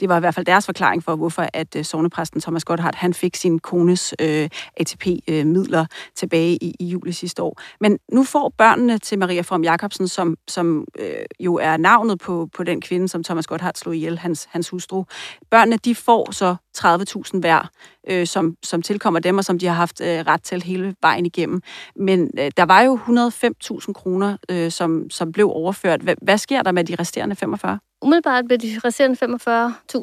Det 0.01 0.09
var 0.09 0.17
i 0.17 0.21
hvert 0.21 0.35
fald 0.35 0.47
deres 0.47 0.67
forklaring 0.67 1.05
for, 1.05 1.17
hvorfor 1.17 1.49
at 1.53 1.77
uh, 1.77 1.83
sovnepræsten 1.83 2.41
Thomas 2.41 2.65
Gotthardt, 2.65 2.97
han 2.97 3.15
fik 3.15 3.37
sin 3.37 3.59
kones 3.59 4.15
uh, 4.23 4.29
øh, 4.29 4.49
ATP-midler 4.77 5.81
øh, 5.81 5.83
uh, 5.83 6.15
tilbage 6.15 6.59
i, 6.65 6.75
i 6.81 6.85
juli 6.87 7.13
sidste 7.13 7.43
år. 7.43 7.61
Men 7.81 7.99
nu 8.13 8.25
får 8.25 8.53
børnene 8.59 8.99
til 8.99 9.19
Maria 9.19 9.41
From 9.41 9.65
Jacobsen, 9.65 10.09
som, 10.09 10.37
som 10.49 10.85
uh, 11.01 11.07
jo 11.41 11.55
er 11.55 11.77
navnet 11.77 12.19
på, 12.19 12.49
på 12.57 12.63
den 12.63 12.81
kvinde, 12.81 13.09
som 13.09 13.25
Thomas 13.25 13.47
Gotthardt 13.47 13.79
slog 13.79 13.97
ihjel, 13.97 14.19
hans, 14.19 14.49
hans 14.51 14.69
hustru. 14.69 15.05
Børnene, 15.51 15.77
de 15.77 15.95
får 15.95 16.33
så 16.33 16.57
30.000 16.79 17.41
hver, 17.41 17.71
øh, 18.11 18.27
som, 18.27 18.57
som 18.63 18.83
tilkommer 18.83 19.21
dem, 19.21 19.39
og 19.39 19.45
som 19.45 19.59
de 19.59 19.67
har 19.67 19.75
haft 19.75 20.01
øh, 20.01 20.07
ret 20.27 20.43
til 20.43 20.63
hele 20.63 20.95
vejen 21.03 21.27
igennem. 21.27 21.63
Men 21.97 22.31
øh, 22.39 22.51
der 22.57 22.65
var 22.65 22.81
jo 22.81 22.99
105.000 23.07 23.93
kroner, 23.93 24.37
øh, 24.49 24.71
som, 24.71 25.11
som 25.11 25.33
blev 25.33 25.51
overført. 25.51 26.01
Hvad, 26.01 26.15
hvad 26.23 26.39
sker 26.39 26.63
der 26.63 26.73
med 26.73 26.85
de 26.85 26.95
resterende 26.95 27.37
45? 27.37 27.79
Umiddelbart 28.03 28.45
med 28.49 28.59
de 28.59 28.81
resterende 28.85 29.17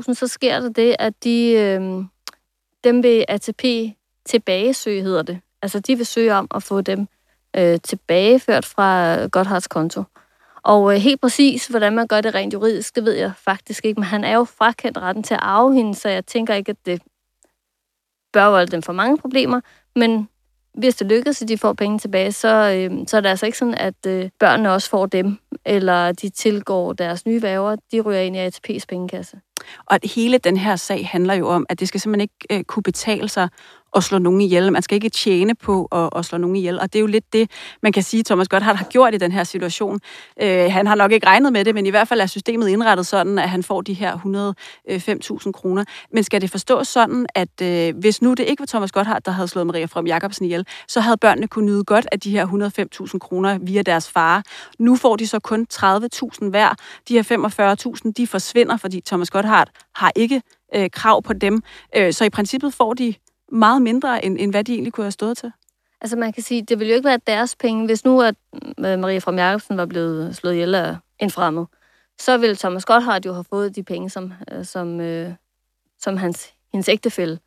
45.000, 0.07 0.13
så 0.13 0.27
sker 0.27 0.59
der 0.59 0.69
det, 0.69 0.95
at 0.99 1.13
de, 1.23 1.51
øh, 1.51 1.81
dem 2.83 3.03
ved 3.03 3.23
ATP 3.27 3.63
tilbagesøge, 4.25 5.01
hedder 5.01 5.21
det. 5.21 5.39
Altså, 5.61 5.79
de 5.79 5.95
vil 5.95 6.05
søge 6.05 6.33
om 6.33 6.47
at 6.55 6.63
få 6.63 6.81
dem 6.81 7.07
øh, 7.57 7.79
tilbageført 7.83 8.65
fra 8.65 9.15
Godhards 9.27 9.67
konto. 9.67 10.03
Og 10.63 10.95
øh, 10.95 11.01
helt 11.01 11.21
præcis, 11.21 11.67
hvordan 11.67 11.95
man 11.95 12.07
gør 12.07 12.21
det 12.21 12.35
rent 12.35 12.53
juridisk, 12.53 12.95
det 12.95 13.05
ved 13.05 13.13
jeg 13.13 13.31
faktisk 13.37 13.85
ikke, 13.85 13.99
men 13.99 14.07
han 14.07 14.23
er 14.23 14.35
jo 14.35 14.43
frakendt 14.43 14.97
retten 14.97 15.23
til 15.23 15.33
at 15.33 15.39
arve 15.43 15.73
hende, 15.75 15.95
så 15.95 16.09
jeg 16.09 16.25
tænker 16.25 16.53
ikke, 16.53 16.69
at 16.69 16.85
det 16.85 17.01
bør 18.33 18.45
volde 18.45 18.71
dem 18.71 18.81
for 18.81 18.93
mange 18.93 19.17
problemer, 19.17 19.61
men 19.95 20.29
hvis 20.73 20.95
det 20.95 21.07
lykkes, 21.07 21.41
at 21.41 21.47
de 21.47 21.57
får 21.57 21.73
penge 21.73 21.99
tilbage, 21.99 22.31
så, 22.31 22.47
øh, 22.47 23.07
så 23.07 23.17
er 23.17 23.21
det 23.21 23.29
altså 23.29 23.45
ikke 23.45 23.57
sådan, 23.57 23.75
at 23.75 24.05
øh, 24.07 24.29
børnene 24.39 24.71
også 24.71 24.89
får 24.89 25.05
dem, 25.05 25.37
eller 25.65 26.11
de 26.11 26.29
tilgår 26.29 26.93
deres 26.93 27.25
nye 27.25 27.41
værger, 27.41 27.75
de 27.91 28.01
ryger 28.01 28.21
ind 28.21 28.35
i 28.35 28.47
ATP's 28.47 28.85
pengekasse. 28.89 29.37
Og 29.85 29.99
hele 30.03 30.37
den 30.37 30.57
her 30.57 30.75
sag 30.75 31.07
handler 31.07 31.33
jo 31.33 31.47
om, 31.47 31.65
at 31.69 31.79
det 31.79 31.87
skal 31.87 31.99
simpelthen 31.99 32.21
ikke 32.21 32.59
øh, 32.59 32.63
kunne 32.63 32.83
betale 32.83 33.29
sig 33.29 33.49
at 33.95 34.03
slå 34.03 34.17
nogen 34.17 34.41
ihjel. 34.41 34.71
Man 34.71 34.81
skal 34.81 34.95
ikke 34.95 35.09
tjene 35.09 35.55
på 35.55 35.87
at, 35.91 36.09
at 36.15 36.25
slå 36.25 36.37
nogen 36.37 36.55
ihjel. 36.55 36.79
Og 36.79 36.93
det 36.93 36.99
er 36.99 37.01
jo 37.01 37.07
lidt 37.07 37.33
det, 37.33 37.51
man 37.83 37.91
kan 37.91 38.03
sige, 38.03 38.23
Thomas 38.23 38.47
Gotthard 38.47 38.75
har 38.75 38.85
gjort 38.85 39.13
i 39.13 39.17
den 39.17 39.31
her 39.31 39.43
situation. 39.43 39.99
Øh, 40.41 40.71
han 40.71 40.87
har 40.87 40.95
nok 40.95 41.11
ikke 41.11 41.27
regnet 41.27 41.53
med 41.53 41.65
det, 41.65 41.75
men 41.75 41.85
i 41.85 41.89
hvert 41.89 42.07
fald 42.07 42.21
er 42.21 42.25
systemet 42.25 42.67
indrettet 42.67 43.07
sådan, 43.07 43.39
at 43.39 43.49
han 43.49 43.63
får 43.63 43.81
de 43.81 43.93
her 43.93 44.17
105.000 44.17 45.47
øh, 45.47 45.53
kroner. 45.53 45.83
Men 46.13 46.23
skal 46.23 46.41
det 46.41 46.51
forstås 46.51 46.87
sådan, 46.87 47.25
at 47.35 47.61
øh, 47.61 47.97
hvis 47.97 48.21
nu 48.21 48.33
det 48.33 48.43
ikke 48.43 48.59
var 48.59 48.65
Thomas 48.65 48.91
Gotthard, 48.91 49.21
der 49.21 49.31
havde 49.31 49.47
slået 49.47 49.67
Maria 49.67 49.85
From 49.85 50.07
Jacobsen 50.07 50.45
ihjel, 50.45 50.67
så 50.87 50.99
havde 50.99 51.17
børnene 51.17 51.47
kunne 51.47 51.65
nyde 51.65 51.83
godt 51.83 52.07
af 52.11 52.19
de 52.19 52.31
her 52.31 52.47
105.000 53.11 53.17
kroner 53.17 53.57
via 53.61 53.81
deres 53.81 54.09
far. 54.09 54.43
Nu 54.79 54.95
får 54.95 55.15
de 55.15 55.27
så 55.27 55.39
kun 55.39 55.67
30.000 55.73 56.49
hver. 56.49 56.75
De 57.07 57.13
her 57.13 57.97
45.000, 58.05 58.11
de 58.17 58.27
forsvinder, 58.27 58.77
fordi 58.77 59.01
Thomas 59.05 59.29
Gotthard 59.29 59.69
har 59.95 60.11
ikke 60.15 60.41
øh, 60.75 60.89
krav 60.89 61.21
på 61.23 61.33
dem. 61.33 61.63
Øh, 61.95 62.13
så 62.13 62.25
i 62.25 62.29
princippet 62.29 62.73
får 62.73 62.93
de 62.93 63.13
meget 63.53 63.81
mindre, 63.81 64.25
end, 64.25 64.37
end 64.39 64.51
hvad 64.51 64.63
de 64.63 64.73
egentlig 64.73 64.93
kunne 64.93 65.03
have 65.03 65.11
stået 65.11 65.37
til. 65.37 65.51
Altså 66.01 66.17
man 66.17 66.33
kan 66.33 66.43
sige, 66.43 66.61
det 66.61 66.79
ville 66.79 66.91
jo 66.91 66.95
ikke 66.95 67.07
være 67.07 67.19
deres 67.27 67.55
penge, 67.55 67.85
hvis 67.85 68.05
nu 68.05 68.21
at 68.21 68.35
Marie 68.77 68.97
Maria 68.97 69.17
fra 69.17 69.35
Jacobsen 69.35 69.77
var 69.77 69.85
blevet 69.85 70.35
slået 70.35 70.53
ihjel 70.53 70.75
af 70.75 70.95
en 71.19 71.31
fremmed. 71.31 71.65
Så 72.19 72.37
ville 72.37 72.55
Thomas 72.55 72.85
Gotthardt 72.85 73.25
jo 73.25 73.33
have 73.33 73.43
fået 73.43 73.75
de 73.75 73.83
penge, 73.83 74.09
som, 74.09 74.33
øh, 74.51 74.65
som, 74.65 74.99
øh, 74.99 75.31
som 75.99 76.17
hans, 76.17 76.53
hendes 76.71 76.89
ægtefælde 76.89 77.39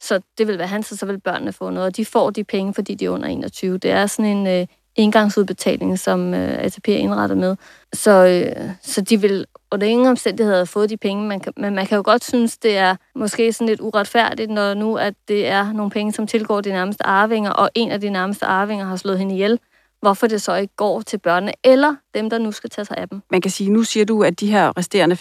Så 0.00 0.20
det 0.38 0.46
vil 0.46 0.58
være 0.58 0.66
hans, 0.66 0.92
og 0.92 0.98
så 0.98 1.06
vil 1.06 1.20
børnene 1.20 1.52
få 1.52 1.70
noget. 1.70 1.86
Og 1.86 1.96
de 1.96 2.04
får 2.04 2.30
de 2.30 2.44
penge, 2.44 2.74
fordi 2.74 2.94
de 2.94 3.04
er 3.04 3.10
under 3.10 3.28
21. 3.28 3.78
Det 3.78 3.90
er 3.90 4.06
sådan 4.06 4.36
en 4.36 4.46
øh, 4.46 4.66
engangsudbetaling, 4.96 5.98
som 5.98 6.34
øh, 6.34 6.58
ATP 6.58 6.88
er 6.88 6.96
indrettet 6.96 7.38
med. 7.38 7.56
Så, 7.92 8.10
øh, 8.10 8.70
så 8.82 9.00
de 9.00 9.20
vil 9.20 9.46
under 9.72 9.86
ingen 9.86 10.06
omstændigheder 10.06 10.58
have 10.58 10.66
fået 10.66 10.90
de 10.90 10.96
penge. 10.96 11.28
Man 11.28 11.40
kan, 11.40 11.52
men 11.56 11.74
man 11.74 11.86
kan 11.86 11.96
jo 11.96 12.02
godt 12.04 12.24
synes, 12.24 12.58
det 12.58 12.76
er 12.76 12.96
måske 13.14 13.52
sådan 13.52 13.66
lidt 13.66 13.80
uretfærdigt, 13.80 14.50
når 14.50 14.74
nu 14.74 14.96
at 14.96 15.14
det 15.28 15.46
er 15.46 15.72
nogle 15.72 15.90
penge, 15.90 16.12
som 16.12 16.26
tilgår 16.26 16.60
de 16.60 16.70
nærmeste 16.70 17.06
arvinger, 17.06 17.50
og 17.50 17.70
en 17.74 17.90
af 17.90 18.00
de 18.00 18.10
nærmeste 18.10 18.46
arvinger 18.46 18.86
har 18.86 18.96
slået 18.96 19.18
hende 19.18 19.34
ihjel 19.34 19.58
hvorfor 20.00 20.26
det 20.26 20.42
så 20.42 20.54
ikke 20.54 20.76
går 20.76 21.00
til 21.00 21.18
børnene, 21.18 21.52
eller 21.64 21.94
dem, 22.14 22.30
der 22.30 22.38
nu 22.38 22.52
skal 22.52 22.70
tage 22.70 22.84
sig 22.84 22.96
af 22.96 23.08
dem. 23.08 23.22
Man 23.30 23.40
kan 23.40 23.50
sige, 23.50 23.70
nu 23.70 23.82
siger 23.82 24.06
du, 24.06 24.22
at 24.22 24.40
de 24.40 24.50
her 24.50 24.78
resterende 24.78 25.16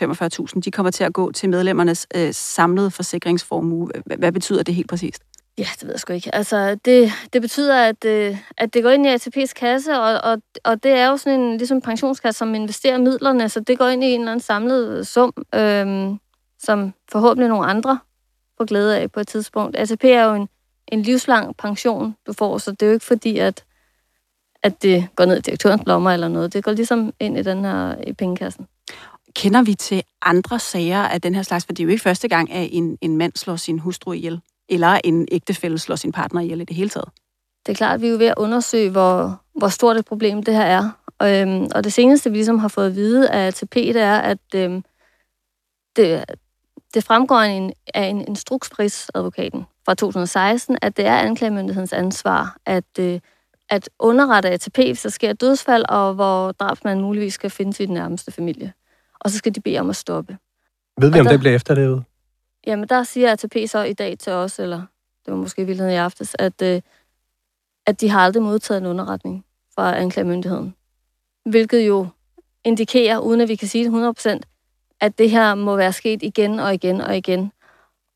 45.000, 0.56 0.60
de 0.60 0.72
kommer 0.72 0.92
til 0.92 1.04
at 1.04 1.14
gå 1.14 1.32
til 1.32 1.50
medlemmernes 1.50 2.08
øh, 2.16 2.34
samlede 2.34 2.92
forsikringsformue. 2.92 3.90
Hvad 4.18 4.32
betyder 4.32 4.64
det 4.64 4.76
helt 4.76 4.90
præcist? 4.90 5.24
Ja, 5.58 5.68
det 5.80 5.84
ved 5.84 5.92
jeg 5.92 6.00
sgu 6.00 6.14
ikke. 6.14 6.36
Altså, 6.36 6.76
det, 6.86 7.12
det 7.34 7.42
betyder, 7.42 7.84
at, 7.84 8.06
øh, 8.06 8.38
at 8.58 8.74
det 8.74 8.84
går 8.84 8.90
ind 8.90 9.06
i 9.06 9.16
ATP's 9.16 9.54
kasse, 9.54 10.00
og, 10.00 10.32
og, 10.32 10.42
og 10.64 10.84
det 10.84 10.92
er 10.92 11.08
jo 11.08 11.18
sådan 11.18 11.40
en 11.40 11.58
ligesom 11.58 11.82
pensionskasse, 11.82 12.40
som 12.40 12.56
investerer 12.56 12.98
midlerne, 12.98 13.50
så 13.50 13.60
det 13.60 13.78
går 13.78 13.88
ind 13.88 14.04
i 14.04 14.08
en 14.08 14.20
eller 14.20 14.32
anden 14.32 14.44
samlet 14.44 14.98
øh, 14.98 15.06
sum, 15.06 15.34
øh, 15.56 16.10
som 16.60 16.94
forhåbentlig 17.12 17.50
nogle 17.50 17.68
andre 17.68 18.00
får 18.58 18.66
glæde 18.66 19.00
af 19.00 19.12
på 19.12 19.20
et 19.20 19.28
tidspunkt. 19.28 19.76
ATP 19.76 20.04
er 20.04 20.24
jo 20.24 20.34
en, 20.34 20.50
en 20.88 21.02
livslang 21.02 21.58
pension, 21.58 22.16
du 22.28 22.34
får, 22.34 22.58
så 22.58 22.72
det 22.72 22.82
er 22.82 22.88
jo 22.88 22.94
ikke 22.94 23.06
fordi, 23.06 23.38
at 23.38 23.64
at 24.66 24.84
det 24.84 25.08
går 25.16 25.26
ned 25.26 25.38
i 25.38 25.42
direktørens 25.42 25.82
lommer 25.86 26.12
eller 26.12 26.28
noget. 26.28 26.54
Det 26.54 26.64
går 26.64 26.72
ligesom 26.72 27.14
ind 27.20 27.38
i 27.38 27.42
den 27.42 27.66
her 27.66 27.96
i 28.08 28.14
pengekassen. 28.14 28.68
Kender 29.36 29.64
vi 29.64 29.74
til 29.74 30.04
andre 30.22 30.60
sager 30.60 31.02
af 31.02 31.22
den 31.22 31.36
her 31.36 31.44
slags? 31.44 31.66
For 31.66 31.74
det 31.74 31.80
er 31.80 31.84
jo 31.84 31.90
ikke 31.90 32.04
første 32.04 32.28
gang, 32.28 32.52
at 32.52 32.70
en, 32.72 32.98
en 33.02 33.18
mand 33.18 33.34
slår 33.36 33.56
sin 33.56 33.80
hustru 33.80 34.14
ihjel, 34.14 34.42
eller 34.70 35.00
en 35.04 35.28
ægtefælle 35.32 35.80
slår 35.80 35.96
sin 35.96 36.12
partner 36.12 36.42
ihjel 36.42 36.62
i 36.62 36.66
det 36.66 36.76
hele 36.76 36.90
taget. 36.90 37.10
Det 37.66 37.72
er 37.72 37.76
klart, 37.76 37.96
at 37.96 38.02
vi 38.02 38.08
er 38.08 38.12
jo 38.12 38.18
ved 38.18 38.28
at 38.28 38.34
undersøge, 38.38 38.90
hvor, 38.90 39.42
hvor 39.56 39.68
stort 39.68 39.98
et 39.98 40.06
problem 40.06 40.44
det 40.44 40.54
her 40.54 40.64
er. 40.64 40.90
Og, 41.20 41.42
øhm, 41.42 41.68
og 41.76 41.84
det 41.84 41.94
seneste, 41.94 42.30
vi 42.30 42.38
ligesom 42.38 42.60
har 42.60 42.68
fået 42.68 42.88
at 42.88 42.96
vide 42.96 43.30
af 43.30 43.48
ATP, 43.48 43.76
det 43.76 43.96
er, 43.96 44.18
at 44.18 44.40
øhm, 44.56 44.84
det, 45.96 46.26
det 46.94 47.04
fremgår 47.04 47.36
af 47.36 47.50
en, 47.50 47.74
af 47.94 48.06
en 48.06 48.28
instrukspridsadvokaten 48.28 49.66
fra 49.86 49.94
2016, 49.94 50.78
at 50.82 50.98
det 50.98 51.06
er 51.06 51.18
anklagemyndighedens 51.18 51.94
ansvar 51.94 52.58
at 52.66 53.00
øh, 53.00 53.20
at 53.70 53.90
underrette 54.00 54.50
ATP, 54.50 54.78
hvis 54.78 55.02
der 55.02 55.10
sker 55.10 55.30
et 55.30 55.42
dødsfald, 55.42 55.86
og 55.90 56.14
hvor 56.14 56.52
drabsmanden 56.52 57.06
muligvis 57.06 57.34
skal 57.34 57.50
finde 57.50 57.74
sin 57.74 57.90
nærmeste 57.90 58.32
familie. 58.32 58.74
Og 59.20 59.30
så 59.30 59.38
skal 59.38 59.56
de 59.56 59.62
bede 59.62 59.80
om 59.80 59.90
at 59.90 59.96
stoppe. 59.96 60.38
Ved 61.02 61.12
vi, 61.12 61.14
og 61.14 61.20
om 61.20 61.26
der, 61.26 61.32
det 61.32 61.40
bliver 61.40 61.56
efterlevet? 61.56 62.04
Jamen, 62.66 62.90
der 62.90 63.04
siger 63.04 63.32
ATP 63.32 63.56
så 63.68 63.84
i 63.84 63.94
dag 63.94 64.18
til 64.18 64.34
os, 64.34 64.60
eller 64.60 64.78
det 65.26 65.34
var 65.34 65.36
måske 65.36 65.62
i 65.62 65.66
virkeligheden 65.66 65.94
i 65.94 65.98
aftes, 65.98 66.36
at, 66.40 66.62
øh, 66.62 66.82
at 67.86 68.02
de 68.02 68.10
har 68.10 68.20
aldrig 68.20 68.44
modtaget 68.44 68.82
en 68.82 68.88
underretning 68.88 69.46
fra 69.76 69.98
anklagemyndigheden. 69.98 70.76
Hvilket 71.46 71.88
jo 71.88 72.08
indikerer, 72.64 73.20
uden 73.20 73.42
at 73.42 73.48
vi 73.48 73.56
kan 73.56 73.68
sige 73.68 73.84
det 73.84 73.92
100%, 73.92 74.40
at 75.02 75.18
det 75.18 75.30
her 75.30 75.56
må 75.56 75.76
være 75.76 75.94
sket 75.94 76.24
igen 76.24 76.60
og 76.60 76.74
igen 76.74 77.02
og 77.02 77.18
igen. 77.18 77.52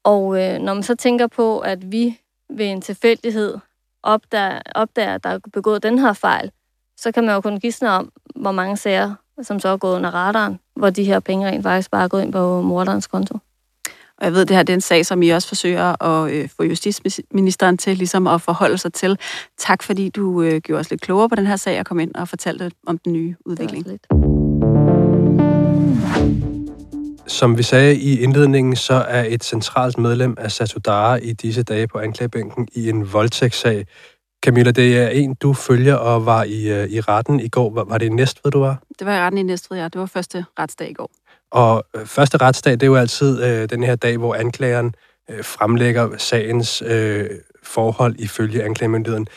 Og 0.03 0.41
øh, 0.41 0.59
når 0.59 0.73
man 0.73 0.83
så 0.83 0.95
tænker 0.95 1.27
på, 1.27 1.59
at 1.59 1.91
vi 1.91 2.19
ved 2.49 2.65
en 2.65 2.81
tilfældighed 2.81 3.57
opdager, 4.03 4.61
opdager, 4.75 5.15
at 5.15 5.23
der 5.23 5.29
er 5.29 5.39
begået 5.53 5.83
den 5.83 5.99
her 5.99 6.13
fejl, 6.13 6.51
så 6.97 7.11
kan 7.11 7.23
man 7.23 7.35
jo 7.35 7.41
kun 7.41 7.59
gisne 7.59 7.89
om, 7.89 8.11
hvor 8.35 8.51
mange 8.51 8.77
sager, 8.77 9.15
som 9.41 9.59
så 9.59 9.69
er 9.69 9.77
gået 9.77 9.95
under 9.95 10.11
radaren, 10.11 10.59
hvor 10.75 10.89
de 10.89 11.03
her 11.03 11.19
penge 11.19 11.47
rent 11.47 11.63
faktisk 11.63 11.91
bare 11.91 12.03
er 12.03 12.07
gået 12.07 12.21
ind 12.21 12.31
på 12.31 12.61
morderens 12.61 13.07
konto. 13.07 13.37
Og 14.19 14.25
jeg 14.25 14.33
ved, 14.33 14.45
det 14.45 14.55
her 14.55 14.63
det 14.63 14.73
er 14.73 14.77
en 14.77 14.81
sag, 14.81 15.05
som 15.05 15.21
I 15.21 15.29
også 15.29 15.47
forsøger 15.47 16.03
at 16.03 16.31
øh, 16.31 16.49
få 16.57 16.63
justitsministeren 16.63 17.77
til 17.77 17.97
ligesom 17.97 18.27
at 18.27 18.41
forholde 18.41 18.77
sig 18.77 18.93
til. 18.93 19.17
Tak 19.57 19.83
fordi 19.83 20.09
du 20.09 20.41
øh, 20.41 20.61
gjorde 20.61 20.79
os 20.79 20.89
lidt 20.89 21.01
klogere 21.01 21.29
på 21.29 21.35
den 21.35 21.47
her 21.47 21.55
sag 21.55 21.79
og 21.79 21.85
kom 21.85 21.99
ind 21.99 22.15
og 22.15 22.27
fortalte 22.27 22.71
om 22.87 22.97
den 22.97 23.13
nye 23.13 23.35
udvikling. 23.45 23.85
Det 23.85 23.99
Som 27.27 27.57
vi 27.57 27.63
sagde 27.63 27.95
i 27.95 28.19
indledningen, 28.19 28.75
så 28.75 28.93
er 28.93 29.25
et 29.27 29.43
centralt 29.43 29.97
medlem 29.97 30.35
af 30.37 30.51
Satudara 30.51 31.15
i 31.15 31.33
disse 31.33 31.63
dage 31.63 31.87
på 31.87 31.99
anklagebænken 31.99 32.67
i 32.75 32.89
en 32.89 33.13
voldtægtssag. 33.13 33.85
Camilla, 34.45 34.71
det 34.71 34.97
er 34.97 35.09
en, 35.09 35.35
du 35.35 35.53
følger 35.53 35.95
og 35.95 36.25
var 36.25 36.43
i, 36.43 36.83
uh, 36.83 36.89
i 36.89 37.01
retten 37.01 37.39
i 37.39 37.47
går. 37.47 37.73
Var, 37.73 37.83
var 37.83 37.97
det 37.97 38.05
i 38.05 38.09
Næstved, 38.09 38.51
du 38.51 38.59
var? 38.59 38.83
Det 38.99 39.07
var 39.07 39.15
i 39.15 39.19
retten 39.19 39.37
i 39.37 39.43
Næstved, 39.43 39.77
ja. 39.77 39.83
Det 39.83 39.99
var 39.99 40.05
første 40.05 40.45
retsdag 40.59 40.89
i 40.89 40.93
går. 40.93 41.11
Og 41.51 41.83
øh, 41.95 42.05
første 42.05 42.37
retsdag, 42.37 42.73
det 42.73 42.83
er 42.83 42.87
jo 42.87 42.95
altid 42.95 43.43
øh, 43.43 43.69
den 43.69 43.83
her 43.83 43.95
dag, 43.95 44.17
hvor 44.17 44.35
anklageren 44.35 44.95
øh, 45.29 45.43
fremlægger 45.43 46.17
sagens 46.17 46.83
øh, 46.85 47.29
forhold 47.63 48.15
ifølge 48.19 48.63
anklagemyndigheden. 48.63 49.27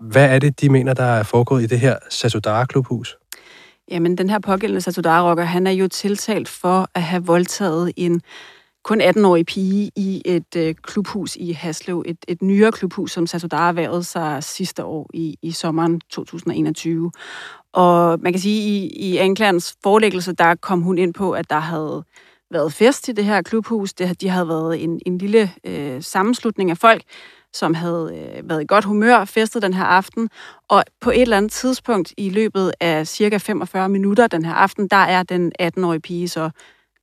Hvad 0.00 0.34
er 0.34 0.38
det, 0.38 0.60
de 0.60 0.68
mener, 0.68 0.94
der 0.94 1.04
er 1.04 1.22
foregået 1.22 1.62
i 1.62 1.66
det 1.66 1.80
her 1.80 1.96
Satudara-klubhus? 2.10 3.16
Jamen, 3.90 4.18
den 4.18 4.30
her 4.30 4.38
pågældende 4.38 4.80
Satudara-rocker, 4.80 5.44
han 5.44 5.66
er 5.66 5.70
jo 5.70 5.88
tiltalt 5.88 6.48
for 6.48 6.88
at 6.94 7.02
have 7.02 7.26
voldtaget 7.26 7.92
en 7.96 8.22
kun 8.84 9.00
18-årig 9.00 9.46
pige 9.46 9.90
i 9.96 10.22
et 10.24 10.56
øh, 10.56 10.74
klubhus 10.74 11.36
i 11.36 11.52
Haslev. 11.52 12.02
Et, 12.06 12.16
et 12.28 12.42
nyere 12.42 12.72
klubhus, 12.72 13.12
som 13.12 13.26
Satudara 13.26 13.68
erhvervede 13.68 14.04
sig 14.04 14.44
sidste 14.44 14.84
år 14.84 15.10
i, 15.14 15.38
i 15.42 15.50
sommeren 15.50 16.00
2021. 16.00 17.12
Og 17.72 18.20
man 18.20 18.32
kan 18.32 18.40
sige, 18.40 18.60
at 18.60 18.66
i, 18.66 19.10
i 19.10 19.16
anklagerens 19.16 19.76
forelæggelse, 19.82 20.32
der 20.32 20.54
kom 20.54 20.82
hun 20.82 20.98
ind 20.98 21.14
på, 21.14 21.32
at 21.32 21.50
der 21.50 21.58
havde 21.58 22.04
været 22.50 22.72
fest 22.72 23.08
i 23.08 23.12
det 23.12 23.24
her 23.24 23.42
klubhus. 23.42 23.92
Det, 23.92 24.20
de 24.20 24.28
havde 24.28 24.48
været 24.48 24.84
en, 24.84 25.00
en 25.06 25.18
lille 25.18 25.50
øh, 25.64 26.02
sammenslutning 26.02 26.70
af 26.70 26.78
folk, 26.78 27.02
som 27.52 27.74
havde 27.74 28.32
øh, 28.36 28.48
været 28.48 28.62
i 28.62 28.66
godt 28.68 28.84
humør, 28.84 29.24
festet 29.24 29.62
den 29.62 29.74
her 29.74 29.84
aften, 29.84 30.28
og 30.68 30.84
på 31.00 31.10
et 31.10 31.22
eller 31.22 31.36
andet 31.36 31.52
tidspunkt 31.52 32.14
i 32.16 32.30
løbet 32.30 32.72
af 32.80 33.06
cirka 33.06 33.36
45 33.36 33.88
minutter 33.88 34.26
den 34.26 34.44
her 34.44 34.54
aften, 34.54 34.88
der 34.88 34.96
er 34.96 35.22
den 35.22 35.52
18-årige 35.62 36.00
pige 36.00 36.28
så 36.28 36.50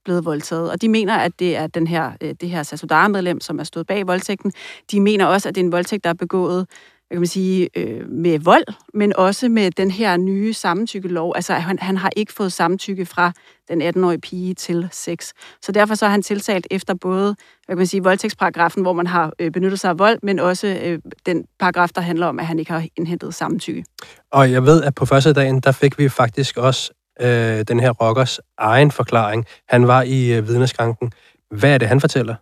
blevet 0.04 0.24
voldtaget. 0.24 0.70
Og 0.70 0.82
de 0.82 0.88
mener, 0.88 1.16
at 1.16 1.32
det 1.38 1.56
er 1.56 1.66
den 1.66 1.86
her, 1.86 2.12
øh, 2.20 2.34
det 2.40 2.48
her 2.50 2.62
Sasodara-medlem, 2.62 3.40
som 3.40 3.58
er 3.58 3.64
stået 3.64 3.86
bag 3.86 4.06
voldtægten. 4.06 4.52
De 4.90 5.00
mener 5.00 5.26
også, 5.26 5.48
at 5.48 5.54
det 5.54 5.60
er 5.60 5.64
en 5.64 5.72
voldtægt, 5.72 6.04
der 6.04 6.10
er 6.10 6.14
begået 6.14 6.66
jeg 7.10 7.16
kan 7.16 7.20
man 7.20 7.26
sige, 7.26 7.68
øh, 7.76 8.08
med 8.08 8.38
vold, 8.38 8.64
men 8.94 9.16
også 9.16 9.48
med 9.48 9.70
den 9.70 9.90
her 9.90 10.16
nye 10.16 10.52
samtykkelov. 10.52 11.32
Altså, 11.36 11.54
han, 11.54 11.78
han 11.78 11.96
har 11.96 12.10
ikke 12.16 12.32
fået 12.32 12.52
samtykke 12.52 13.06
fra 13.06 13.32
den 13.68 13.82
18-årige 13.82 14.20
pige 14.20 14.54
til 14.54 14.88
sex. 14.92 15.32
Så 15.62 15.72
derfor 15.72 15.94
så 15.94 16.06
er 16.06 16.10
han 16.10 16.22
tiltalt 16.22 16.66
efter 16.70 16.94
både 16.94 17.24
hvad 17.24 17.76
kan 17.76 17.76
man 17.76 17.86
sige, 17.86 18.02
voldtægtsparagrafen, 18.02 18.82
hvor 18.82 18.92
man 18.92 19.06
har 19.06 19.32
øh, 19.38 19.50
benyttet 19.50 19.80
sig 19.80 19.90
af 19.90 19.98
vold, 19.98 20.18
men 20.22 20.38
også 20.38 20.66
øh, 20.84 20.98
den 21.26 21.44
paragraf, 21.58 21.88
der 21.88 22.00
handler 22.00 22.26
om, 22.26 22.38
at 22.38 22.46
han 22.46 22.58
ikke 22.58 22.72
har 22.72 22.84
indhentet 22.96 23.34
samtykke. 23.34 23.84
Og 24.32 24.52
jeg 24.52 24.66
ved, 24.66 24.82
at 24.82 24.94
på 24.94 25.06
første 25.06 25.32
dagen, 25.32 25.60
der 25.60 25.72
fik 25.72 25.98
vi 25.98 26.08
faktisk 26.08 26.56
også 26.56 26.92
øh, 27.20 27.64
den 27.68 27.80
her 27.80 27.90
rockers 27.90 28.40
egen 28.58 28.90
forklaring. 28.90 29.46
Han 29.68 29.86
var 29.88 30.02
i 30.02 30.32
øh, 30.32 30.48
vidneskranken. 30.48 31.12
Hvad 31.50 31.74
er 31.74 31.78
det, 31.78 31.88
han 31.88 32.00
fortæller? 32.00 32.34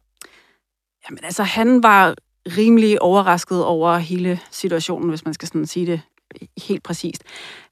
Jamen 1.08 1.24
altså, 1.24 1.42
han 1.42 1.82
var 1.82 2.14
rimelig 2.56 3.02
overrasket 3.02 3.64
over 3.64 3.96
hele 3.96 4.40
situationen, 4.50 5.08
hvis 5.08 5.24
man 5.24 5.34
skal 5.34 5.48
sådan 5.48 5.66
sige 5.66 5.86
det 5.86 6.00
helt 6.66 6.82
præcist. 6.82 7.22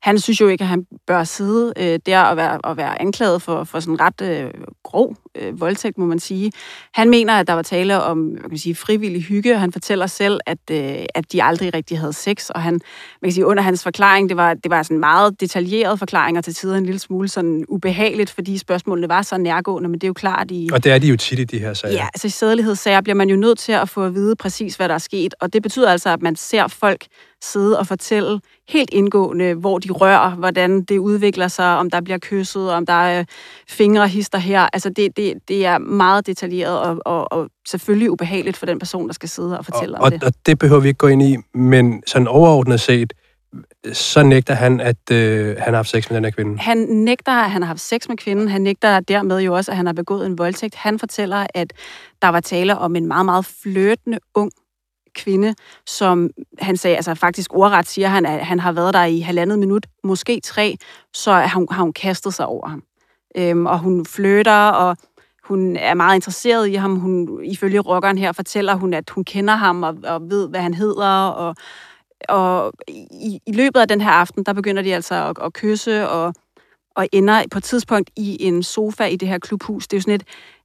Han 0.02 0.18
synes 0.18 0.40
jo 0.40 0.48
ikke, 0.48 0.62
at 0.62 0.68
han 0.68 0.86
bør 1.06 1.24
sidde 1.24 1.72
øh, 1.76 1.98
der 2.06 2.20
og 2.20 2.36
være, 2.36 2.58
og 2.58 2.76
være 2.76 3.00
anklaget 3.00 3.42
for, 3.42 3.64
for 3.64 3.80
sådan 3.80 4.00
ret 4.00 4.20
øh, 4.22 4.50
grov 4.82 5.16
øh, 5.34 5.60
voldtægt, 5.60 5.98
må 5.98 6.06
man 6.06 6.18
sige. 6.18 6.52
Han 6.94 7.10
mener, 7.10 7.34
at 7.34 7.46
der 7.46 7.52
var 7.52 7.62
tale 7.62 8.02
om 8.02 8.18
hvad 8.18 8.40
kan 8.40 8.50
man 8.50 8.58
sige, 8.58 8.74
frivillig 8.74 9.22
hygge. 9.22 9.58
Han 9.58 9.72
fortæller 9.72 10.06
selv, 10.06 10.40
at, 10.46 10.58
øh, 10.70 11.04
at 11.14 11.32
de 11.32 11.42
aldrig 11.42 11.74
rigtig 11.74 11.98
havde 11.98 12.12
sex, 12.12 12.50
og 12.50 12.62
han, 12.62 12.72
man 13.22 13.28
kan 13.28 13.32
sige, 13.32 13.46
under 13.46 13.62
hans 13.62 13.82
forklaring, 13.82 14.28
det 14.28 14.36
var, 14.36 14.54
det 14.54 14.70
var 14.70 14.82
sådan 14.82 14.98
meget 14.98 15.40
detaljeret 15.40 15.98
forklaringer 15.98 16.40
til 16.40 16.54
tider 16.54 16.76
en 16.76 16.84
lille 16.84 16.98
smule 16.98 17.28
sådan 17.28 17.64
ubehageligt, 17.68 18.30
fordi 18.30 18.58
spørgsmålene 18.58 19.08
var 19.08 19.22
så 19.22 19.38
nærgående, 19.38 19.88
men 19.88 19.94
det 19.94 20.04
er 20.04 20.08
jo 20.08 20.14
klart 20.14 20.50
i... 20.50 20.68
Og 20.72 20.84
det 20.84 20.92
er 20.92 20.98
de 20.98 21.08
jo 21.08 21.16
tit 21.16 21.38
i 21.38 21.44
de 21.44 21.58
her 21.58 21.74
sager. 21.74 21.94
Ja, 21.94 22.04
altså 22.14 22.26
i 22.26 22.30
sædelighedssager 22.30 23.00
bliver 23.00 23.16
man 23.16 23.28
jo 23.28 23.36
nødt 23.36 23.58
til 23.58 23.72
at 23.72 23.88
få 23.88 24.04
at 24.04 24.14
vide 24.14 24.36
præcis, 24.36 24.76
hvad 24.76 24.88
der 24.88 24.94
er 24.94 24.98
sket, 24.98 25.34
og 25.40 25.52
det 25.52 25.62
betyder 25.62 25.90
altså, 25.90 26.10
at 26.10 26.22
man 26.22 26.36
ser 26.36 26.66
folk 26.66 27.06
sidde 27.42 27.78
og 27.78 27.86
fortælle 27.86 28.40
helt 28.68 28.90
indgående, 28.92 29.54
hvor 29.54 29.78
de 29.78 29.90
rører, 29.90 30.30
hvordan 30.30 30.82
det 30.82 30.98
udvikler 30.98 31.48
sig, 31.48 31.76
om 31.78 31.90
der 31.90 32.00
bliver 32.00 32.18
kysset, 32.18 32.72
om 32.72 32.86
der 32.86 32.92
er 32.92 33.24
fingre 33.68 34.08
hister 34.08 34.38
her. 34.38 34.68
Altså 34.72 34.90
det, 34.90 35.16
det, 35.16 35.34
det 35.48 35.66
er 35.66 35.78
meget 35.78 36.26
detaljeret 36.26 36.80
og, 36.80 36.98
og, 37.04 37.32
og 37.32 37.48
selvfølgelig 37.68 38.10
ubehageligt 38.10 38.56
for 38.56 38.66
den 38.66 38.78
person, 38.78 39.06
der 39.06 39.14
skal 39.14 39.28
sidde 39.28 39.58
og 39.58 39.64
fortælle 39.64 39.98
og, 39.98 40.04
om 40.04 40.10
det. 40.10 40.24
Og 40.24 40.32
det 40.46 40.58
behøver 40.58 40.80
vi 40.80 40.88
ikke 40.88 40.98
gå 40.98 41.06
ind 41.06 41.22
i, 41.22 41.36
men 41.54 42.02
sådan 42.06 42.28
overordnet 42.28 42.80
set, 42.80 43.12
så 43.92 44.22
nægter 44.22 44.54
han, 44.54 44.80
at 44.80 45.10
øh, 45.12 45.46
han 45.46 45.74
har 45.74 45.74
haft 45.74 45.88
sex 45.88 46.10
med 46.10 46.16
den 46.16 46.24
her 46.24 46.30
kvinde. 46.30 46.58
Han 46.58 46.78
nægter, 46.78 47.32
at 47.32 47.50
han 47.50 47.62
har 47.62 47.66
haft 47.66 47.80
sex 47.80 48.08
med 48.08 48.16
kvinden. 48.16 48.48
Han 48.48 48.60
nægter 48.60 49.00
dermed 49.00 49.40
jo 49.40 49.54
også, 49.54 49.70
at 49.70 49.76
han 49.76 49.86
har 49.86 49.92
begået 49.92 50.26
en 50.26 50.38
voldtægt. 50.38 50.74
Han 50.74 50.98
fortæller, 50.98 51.46
at 51.54 51.72
der 52.22 52.28
var 52.28 52.40
tale 52.40 52.78
om 52.78 52.96
en 52.96 53.06
meget, 53.06 53.24
meget 53.24 53.44
flirtende 53.44 54.18
ung 54.34 54.50
kvinde, 55.16 55.54
som 55.86 56.30
han 56.58 56.76
sagde, 56.76 56.96
altså 56.96 57.14
faktisk 57.14 57.54
ordret 57.54 57.86
siger 57.86 58.08
han, 58.08 58.26
at 58.26 58.46
han 58.46 58.60
har 58.60 58.72
været 58.72 58.94
der 58.94 59.04
i 59.04 59.20
halvandet 59.20 59.58
minut, 59.58 59.86
måske 60.04 60.40
tre, 60.44 60.76
så 61.14 61.32
har 61.32 61.58
hun, 61.58 61.66
har 61.70 61.82
hun 61.82 61.92
kastet 61.92 62.34
sig 62.34 62.46
over 62.46 62.68
ham. 62.68 62.82
Øhm, 63.36 63.66
og 63.66 63.78
hun 63.78 64.06
flytter, 64.06 64.68
og 64.68 64.96
hun 65.44 65.76
er 65.76 65.94
meget 65.94 66.14
interesseret 66.14 66.68
i 66.68 66.74
ham. 66.74 66.96
Hun, 66.96 67.44
ifølge 67.44 67.80
rockeren 67.80 68.18
her 68.18 68.32
fortæller 68.32 68.74
hun, 68.74 68.94
at 68.94 69.10
hun 69.10 69.24
kender 69.24 69.54
ham 69.54 69.82
og, 69.82 69.96
og 70.04 70.30
ved, 70.30 70.48
hvad 70.48 70.60
han 70.60 70.74
hedder. 70.74 71.26
Og, 71.26 71.54
og 72.28 72.72
i, 72.88 73.40
i 73.46 73.52
løbet 73.52 73.80
af 73.80 73.88
den 73.88 74.00
her 74.00 74.10
aften, 74.10 74.44
der 74.44 74.52
begynder 74.52 74.82
de 74.82 74.94
altså 74.94 75.14
at, 75.14 75.44
at 75.44 75.52
kysse 75.52 76.08
og, 76.08 76.34
og 76.96 77.08
ender 77.12 77.42
på 77.50 77.58
et 77.58 77.64
tidspunkt 77.64 78.10
i 78.16 78.44
en 78.44 78.62
sofa 78.62 79.04
i 79.04 79.16
det 79.16 79.28
her 79.28 79.38
klubhus. 79.38 79.88
Det 79.88 79.96
er 79.96 79.98
jo 79.98 80.02
sådan 80.02 80.14
et, 80.14 80.24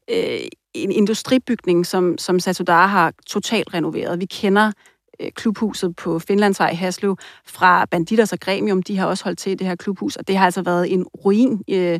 øh, 0.10 0.48
en 0.74 0.92
industribygning, 0.92 1.86
som, 1.86 2.18
som 2.18 2.40
Satudara 2.40 2.88
har 2.88 3.13
totalt 3.28 3.74
renoveret. 3.74 4.20
Vi 4.20 4.25
kender 4.25 4.72
øh, 5.20 5.32
klubhuset 5.32 5.96
på 5.96 6.20
Finlandsvej 6.20 6.70
i 6.70 6.75
Haslev 6.75 7.18
fra 7.46 7.86
Banditers 7.86 8.34
og 8.34 8.40
Gremium. 8.40 8.84
De 8.84 8.98
har 8.98 9.06
også 9.06 9.24
holdt 9.24 9.40
til 9.40 9.51
i 9.51 9.56
det 9.56 9.68
her 9.68 9.75
klubhus, 9.75 10.16
og 10.16 10.28
det 10.28 10.38
har 10.38 10.46
altså 10.46 10.62
været 10.62 10.94
en 10.94 11.06
ruin 11.25 11.63
øh, 11.70 12.00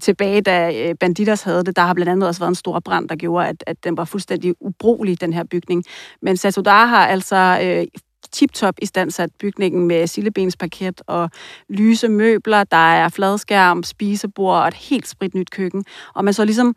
tilbage, 0.00 0.40
da 0.40 0.88
øh, 0.88 0.94
Banditers 1.00 1.42
havde 1.42 1.64
det. 1.64 1.76
Der 1.76 1.82
har 1.82 1.94
blandt 1.94 2.10
andet 2.12 2.28
også 2.28 2.40
været 2.40 2.50
en 2.50 2.54
stor 2.54 2.80
brand, 2.80 3.08
der 3.08 3.16
gjorde, 3.16 3.46
at, 3.48 3.64
at 3.66 3.84
den 3.84 3.96
var 3.96 4.04
fuldstændig 4.04 4.54
ubrugelig, 4.60 5.20
den 5.20 5.32
her 5.32 5.44
bygning. 5.44 5.84
Men 6.22 6.36
Satudara 6.36 6.86
har 6.86 7.06
altså 7.06 7.58
øh, 7.62 7.86
tip-top 8.32 8.74
i 8.82 8.88
bygningen 9.38 9.86
med 9.86 10.06
sillebensparket 10.06 11.02
og 11.06 11.30
lyse 11.68 12.08
møbler. 12.08 12.64
Der 12.64 12.76
er 12.76 13.08
fladskærm, 13.08 13.82
spisebord 13.82 14.62
og 14.62 14.68
et 14.68 14.74
helt 14.74 15.08
spritnyt 15.08 15.50
køkken. 15.50 15.84
Og 16.14 16.24
man 16.24 16.34
så 16.34 16.44
ligesom 16.44 16.76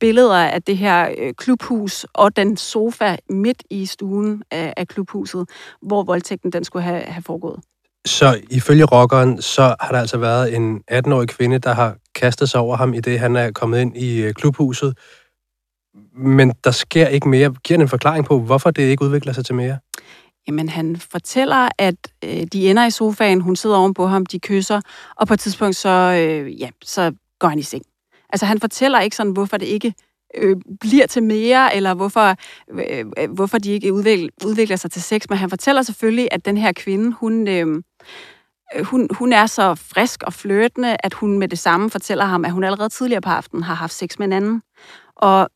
billeder 0.00 0.36
af 0.36 0.62
det 0.62 0.76
her 0.76 1.08
øh, 1.18 1.34
klubhus 1.34 2.06
og 2.12 2.36
den 2.36 2.56
sofa 2.56 3.16
midt 3.30 3.62
i 3.70 3.86
stuen 3.86 4.42
af, 4.50 4.74
af 4.76 4.88
klubhuset, 4.88 5.48
hvor 5.82 6.02
voldtægten 6.02 6.52
den 6.52 6.64
skulle 6.64 6.82
have, 6.82 7.00
have 7.00 7.22
foregået. 7.22 7.60
Så 8.06 8.40
ifølge 8.50 8.84
rockeren, 8.84 9.42
så 9.42 9.62
har 9.80 9.92
der 9.92 10.00
altså 10.00 10.18
været 10.18 10.56
en 10.56 10.82
18-årig 10.92 11.28
kvinde, 11.28 11.58
der 11.58 11.74
har 11.74 11.96
kastet 12.14 12.50
sig 12.50 12.60
over 12.60 12.76
ham 12.76 12.94
i 12.94 13.00
det, 13.00 13.18
han 13.18 13.36
er 13.36 13.50
kommet 13.50 13.80
ind 13.80 13.96
i 13.96 14.22
øh, 14.22 14.34
klubhuset. 14.34 14.98
Men 16.16 16.52
der 16.64 16.70
sker 16.70 17.08
ikke 17.08 17.28
mere. 17.28 17.54
Giver 17.64 17.80
en 17.80 17.88
forklaring 17.88 18.26
på, 18.26 18.40
hvorfor 18.40 18.70
det 18.70 18.82
ikke 18.82 19.04
udvikler 19.04 19.32
sig 19.32 19.44
til 19.44 19.54
mere? 19.54 19.78
Jamen, 20.48 20.68
han 20.68 20.96
fortæller, 20.96 21.68
at 21.78 21.96
øh, 22.24 22.46
de 22.52 22.70
ender 22.70 22.86
i 22.86 22.90
sofaen, 22.90 23.40
hun 23.40 23.56
sidder 23.56 23.76
ovenpå 23.76 24.06
ham, 24.06 24.26
de 24.26 24.38
kysser, 24.38 24.80
og 25.16 25.26
på 25.26 25.34
et 25.34 25.40
tidspunkt 25.40 25.76
så, 25.76 25.88
øh, 25.88 26.60
ja, 26.60 26.68
så 26.84 27.12
går 27.38 27.48
han 27.48 27.58
i 27.58 27.62
seng. 27.62 27.82
Altså, 28.30 28.46
han 28.46 28.60
fortæller 28.60 29.00
ikke 29.00 29.16
sådan, 29.16 29.32
hvorfor 29.32 29.56
det 29.56 29.66
ikke 29.66 29.94
øh, 30.34 30.56
bliver 30.80 31.06
til 31.06 31.22
mere, 31.22 31.76
eller 31.76 31.94
hvorfor, 31.94 32.34
øh, 32.70 33.04
øh 33.18 33.30
hvorfor 33.30 33.58
de 33.58 33.72
ikke 33.72 33.92
udvikler, 33.92 34.28
udvikler 34.44 34.76
sig 34.76 34.90
til 34.90 35.02
sex, 35.02 35.22
men 35.28 35.38
han 35.38 35.50
fortæller 35.50 35.82
selvfølgelig, 35.82 36.28
at 36.30 36.44
den 36.44 36.56
her 36.56 36.72
kvinde, 36.72 37.12
hun... 37.12 37.48
Øh, 37.48 37.82
hun, 38.82 39.08
hun 39.10 39.32
er 39.32 39.46
så 39.46 39.74
frisk 39.74 40.22
og 40.22 40.32
flirtende, 40.32 40.96
at 41.00 41.14
hun 41.14 41.38
med 41.38 41.48
det 41.48 41.58
samme 41.58 41.90
fortæller 41.90 42.24
ham, 42.24 42.44
at 42.44 42.52
hun 42.52 42.64
allerede 42.64 42.88
tidligere 42.88 43.20
på 43.20 43.30
aftenen 43.30 43.62
har 43.62 43.74
haft 43.74 43.92
sex 43.92 44.18
med 44.18 44.26
en 44.26 44.32
anden. 44.32 44.62
Og 45.16 45.48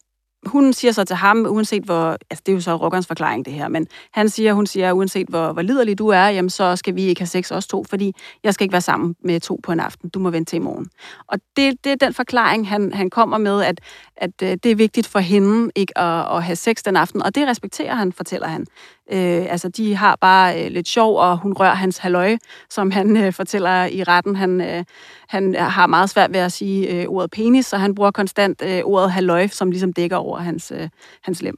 hun 0.47 0.73
siger 0.73 0.93
så 0.93 1.05
til 1.05 1.17
ham, 1.17 1.47
uanset 1.49 1.83
hvor, 1.83 2.11
altså 2.31 2.43
det 2.47 2.49
er 2.49 2.57
jo 2.57 2.61
så 2.61 2.77
rockerens 2.77 3.07
forklaring 3.07 3.45
det 3.45 3.53
her, 3.53 3.69
men 3.69 3.87
han 4.13 4.29
siger, 4.29 4.53
hun 4.53 4.67
siger, 4.67 4.93
uanset 4.93 5.29
hvor, 5.29 5.53
hvor 5.53 5.63
liderlig 5.63 5.99
du 5.99 6.09
er, 6.09 6.29
jamen 6.29 6.51
så 6.51 6.77
skal 6.77 6.95
vi 6.95 7.03
ikke 7.03 7.21
have 7.21 7.27
sex 7.27 7.51
os 7.53 7.67
to, 7.67 7.85
fordi 7.85 8.15
jeg 8.45 8.55
skal 8.55 8.65
ikke 8.65 8.73
være 8.73 8.81
sammen 8.81 9.17
med 9.25 9.41
to 9.41 9.61
på 9.63 9.73
en 9.73 9.81
aften. 9.81 10.09
Du 10.11 10.19
må 10.19 10.31
vente 10.31 10.51
til 10.51 10.57
i 10.57 10.61
morgen. 10.61 10.87
Og 11.29 11.39
det, 11.57 11.85
det 11.85 11.93
er 11.93 11.97
den 11.97 12.15
forklaring, 12.15 12.69
han, 12.69 12.93
han 12.93 13.11
kommer 13.11 13.39
med, 13.39 13.63
at, 13.63 13.81
at 14.17 14.43
øh, 14.43 14.57
det 14.63 14.67
er 14.67 14.77
vigtigt 14.77 15.07
for 15.07 15.19
hende 15.19 15.71
ikke 15.75 15.99
at, 15.99 16.37
at 16.37 16.43
have 16.43 16.57
sex 16.57 16.77
den 16.85 16.97
aften, 16.97 17.23
og 17.23 17.35
det 17.35 17.47
respekterer 17.47 17.95
han, 17.95 18.13
fortæller 18.13 18.49
han. 18.49 18.67
Øh, 19.12 19.47
altså, 19.52 19.69
de 19.69 19.97
har 19.97 20.17
bare 20.21 20.64
øh, 20.64 20.71
lidt 20.71 20.88
sjov, 20.88 21.19
og 21.19 21.38
hun 21.38 21.52
rører 21.52 21.75
hans 21.75 21.99
halløj, 21.99 22.37
som 22.71 22.90
han 22.90 23.17
øh, 23.17 23.33
fortæller 23.33 23.85
i 23.85 24.02
retten. 24.02 24.37
Han, 24.37 24.61
øh, 24.61 24.85
han 25.29 25.55
har 25.55 25.87
meget 25.87 26.11
svært 26.11 26.33
ved 26.33 26.40
at 26.40 26.52
sige 26.52 26.88
øh, 26.88 27.07
ordet 27.09 27.31
penis, 27.31 27.67
så 27.67 27.76
han 27.76 27.95
bruger 27.95 28.11
konstant 28.11 28.62
øh, 28.64 28.81
ordet 28.85 29.12
halløj, 29.12 29.47
som 29.47 29.71
ligesom 29.71 29.93
dækker 29.93 30.17
over 30.17 30.38
hans, 30.38 30.73
øh, 30.76 30.88
hans 31.23 31.43
lem. 31.43 31.57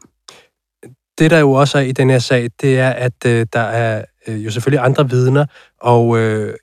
Det, 1.18 1.30
der 1.30 1.38
jo 1.38 1.52
også 1.52 1.78
er 1.78 1.82
i 1.82 1.92
den 1.92 2.10
her 2.10 2.18
sag, 2.18 2.50
det 2.60 2.78
er, 2.78 2.90
at 2.90 3.26
øh, 3.26 3.46
der 3.52 3.60
er 3.60 4.04
øh, 4.26 4.44
jo 4.44 4.50
selvfølgelig 4.50 4.84
andre 4.84 5.10
vidner, 5.10 5.46
og 5.80 6.18
øh, 6.18 6.54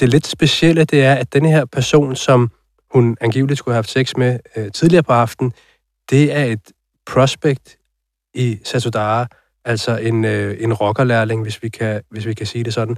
det 0.00 0.08
lidt 0.08 0.26
specielle, 0.26 0.84
det 0.84 1.04
er, 1.04 1.14
at 1.14 1.32
den 1.32 1.46
her 1.46 1.64
person, 1.64 2.16
som 2.16 2.50
hun 2.90 3.16
angiveligt 3.20 3.58
skulle 3.58 3.72
have 3.72 3.78
haft 3.78 3.90
sex 3.90 4.16
med 4.16 4.38
øh, 4.56 4.72
tidligere 4.72 5.02
på 5.02 5.12
aftenen, 5.12 5.52
det 6.10 6.32
er 6.32 6.44
et 6.44 6.72
prospect 7.06 7.76
i 8.34 8.58
Satudara, 8.64 9.26
altså 9.64 9.96
en, 9.96 10.24
øh, 10.24 10.56
en 10.60 10.72
rockerlærling, 10.72 11.42
hvis 11.42 11.62
vi, 11.62 11.68
kan, 11.68 12.02
hvis 12.10 12.26
vi 12.26 12.34
kan 12.34 12.46
sige 12.46 12.64
det 12.64 12.74
sådan. 12.74 12.96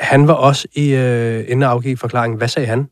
Han 0.00 0.28
var 0.28 0.34
også 0.34 0.68
i 0.72 0.94
øh, 0.94 1.40
inden 1.40 1.62
at 1.62 1.68
afgive 1.68 1.96
forklaringen. 1.96 2.38
Hvad 2.38 2.48
sagde 2.48 2.68
han? 2.68 2.88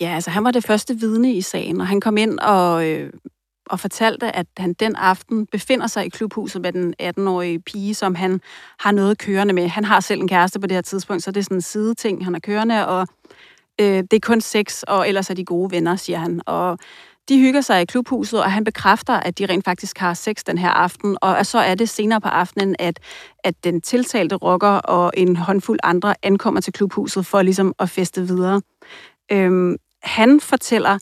Ja, 0.00 0.14
altså 0.14 0.30
han 0.30 0.44
var 0.44 0.50
det 0.50 0.64
første 0.64 0.94
vidne 0.94 1.32
i 1.32 1.40
sagen, 1.40 1.80
og 1.80 1.86
han 1.86 2.00
kom 2.00 2.16
ind 2.16 2.38
og, 2.38 2.88
øh, 2.88 3.12
og 3.66 3.80
fortalte, 3.80 4.36
at 4.36 4.46
han 4.56 4.72
den 4.72 4.96
aften 4.96 5.46
befinder 5.46 5.86
sig 5.86 6.06
i 6.06 6.08
klubhuset 6.08 6.62
med 6.62 6.72
den 6.72 6.94
18-årige 7.02 7.60
pige, 7.60 7.94
som 7.94 8.14
han 8.14 8.40
har 8.78 8.92
noget 8.92 9.18
kørende 9.18 9.54
med. 9.54 9.68
Han 9.68 9.84
har 9.84 10.00
selv 10.00 10.20
en 10.20 10.28
kæreste 10.28 10.60
på 10.60 10.66
det 10.66 10.74
her 10.74 10.82
tidspunkt, 10.82 11.22
så 11.22 11.30
det 11.30 11.40
er 11.40 11.44
sådan 11.44 11.56
en 11.56 11.62
sideting, 11.62 12.24
han 12.24 12.34
er 12.34 12.38
kørende, 12.38 12.86
og 12.86 13.06
øh, 13.80 13.86
det 13.86 14.12
er 14.12 14.20
kun 14.22 14.40
sex, 14.40 14.82
og 14.82 15.08
ellers 15.08 15.30
er 15.30 15.34
de 15.34 15.44
gode 15.44 15.70
venner, 15.70 15.96
siger 15.96 16.18
han. 16.18 16.40
Og 16.46 16.78
de 17.28 17.38
hygger 17.38 17.60
sig 17.60 17.82
i 17.82 17.84
klubhuset, 17.84 18.42
og 18.42 18.52
han 18.52 18.64
bekræfter, 18.64 19.12
at 19.12 19.38
de 19.38 19.46
rent 19.46 19.64
faktisk 19.64 19.98
har 19.98 20.14
sex 20.14 20.42
den 20.46 20.58
her 20.58 20.70
aften, 20.70 21.16
og 21.20 21.46
så 21.46 21.58
er 21.58 21.74
det 21.74 21.88
senere 21.88 22.20
på 22.20 22.28
aftenen, 22.28 22.76
at, 22.78 23.00
at 23.44 23.64
den 23.64 23.80
tiltalte 23.80 24.36
rocker 24.36 24.68
og 24.68 25.12
en 25.16 25.36
håndfuld 25.36 25.78
andre 25.82 26.14
ankommer 26.22 26.60
til 26.60 26.72
klubhuset 26.72 27.26
for 27.26 27.42
ligesom 27.42 27.74
at 27.78 27.90
feste 27.90 28.26
videre. 28.26 28.62
Øhm, 29.32 29.76
han 30.02 30.40
fortæller, 30.40 30.98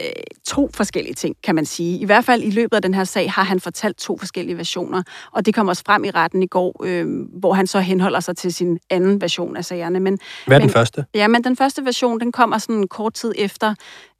øh, 0.00 0.12
to 0.46 0.70
forskellige 0.74 1.14
ting, 1.14 1.36
kan 1.44 1.54
man 1.54 1.66
sige. 1.66 1.98
I 1.98 2.04
hvert 2.04 2.24
fald 2.24 2.42
i 2.42 2.50
løbet 2.50 2.76
af 2.76 2.82
den 2.82 2.94
her 2.94 3.04
sag 3.04 3.32
har 3.32 3.42
han 3.42 3.60
fortalt 3.60 3.96
to 3.96 4.18
forskellige 4.18 4.56
versioner, 4.56 5.02
og 5.32 5.46
det 5.46 5.54
kom 5.54 5.68
også 5.68 5.82
frem 5.86 6.04
i 6.04 6.10
retten 6.10 6.42
i 6.42 6.46
går, 6.46 6.84
øh, 6.84 7.06
hvor 7.38 7.52
han 7.52 7.66
så 7.66 7.80
henholder 7.80 8.20
sig 8.20 8.36
til 8.36 8.54
sin 8.54 8.78
anden 8.90 9.20
version 9.20 9.56
af 9.56 9.64
sagerne. 9.64 10.00
Men, 10.00 10.18
Hvad 10.46 10.56
er 10.56 10.60
men, 10.60 10.68
den 10.68 10.72
første? 10.72 11.04
Ja, 11.14 11.28
men 11.28 11.44
den 11.44 11.56
første 11.56 11.84
version, 11.84 12.20
den 12.20 12.32
kommer 12.32 12.58
sådan 12.58 12.88
kort 12.88 13.14
tid 13.14 13.32
efter 13.36 13.74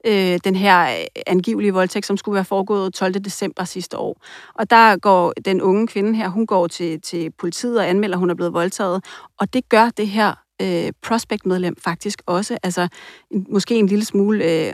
øh, 0.05 0.39
den 0.43 0.55
her 0.55 0.81
øh, 0.83 1.05
angivelige 1.27 1.73
voldtægt, 1.73 2.05
som 2.05 2.17
skulle 2.17 2.35
være 2.35 2.45
foregået 2.45 2.93
12. 2.93 3.13
december 3.13 3.63
sidste 3.63 3.97
år. 3.97 4.21
Og 4.55 4.69
der 4.69 4.97
går 4.97 5.33
den 5.45 5.61
unge 5.61 5.87
kvinde 5.87 6.15
her, 6.15 6.29
hun 6.29 6.47
går 6.47 6.67
til, 6.67 7.01
til 7.01 7.31
politiet 7.39 7.79
og 7.79 7.89
anmelder, 7.89 8.15
at 8.15 8.19
hun 8.19 8.29
er 8.29 8.35
blevet 8.35 8.53
voldtaget, 8.53 9.05
og 9.39 9.53
det 9.53 9.69
gør 9.69 9.89
det 9.89 10.07
her 10.07 10.33
øh, 10.61 10.91
prospect-medlem 11.01 11.75
faktisk 11.83 12.21
også. 12.25 12.57
Altså, 12.63 12.87
måske 13.49 13.75
en 13.75 13.87
lille 13.87 14.05
smule... 14.05 14.67
Øh, 14.67 14.73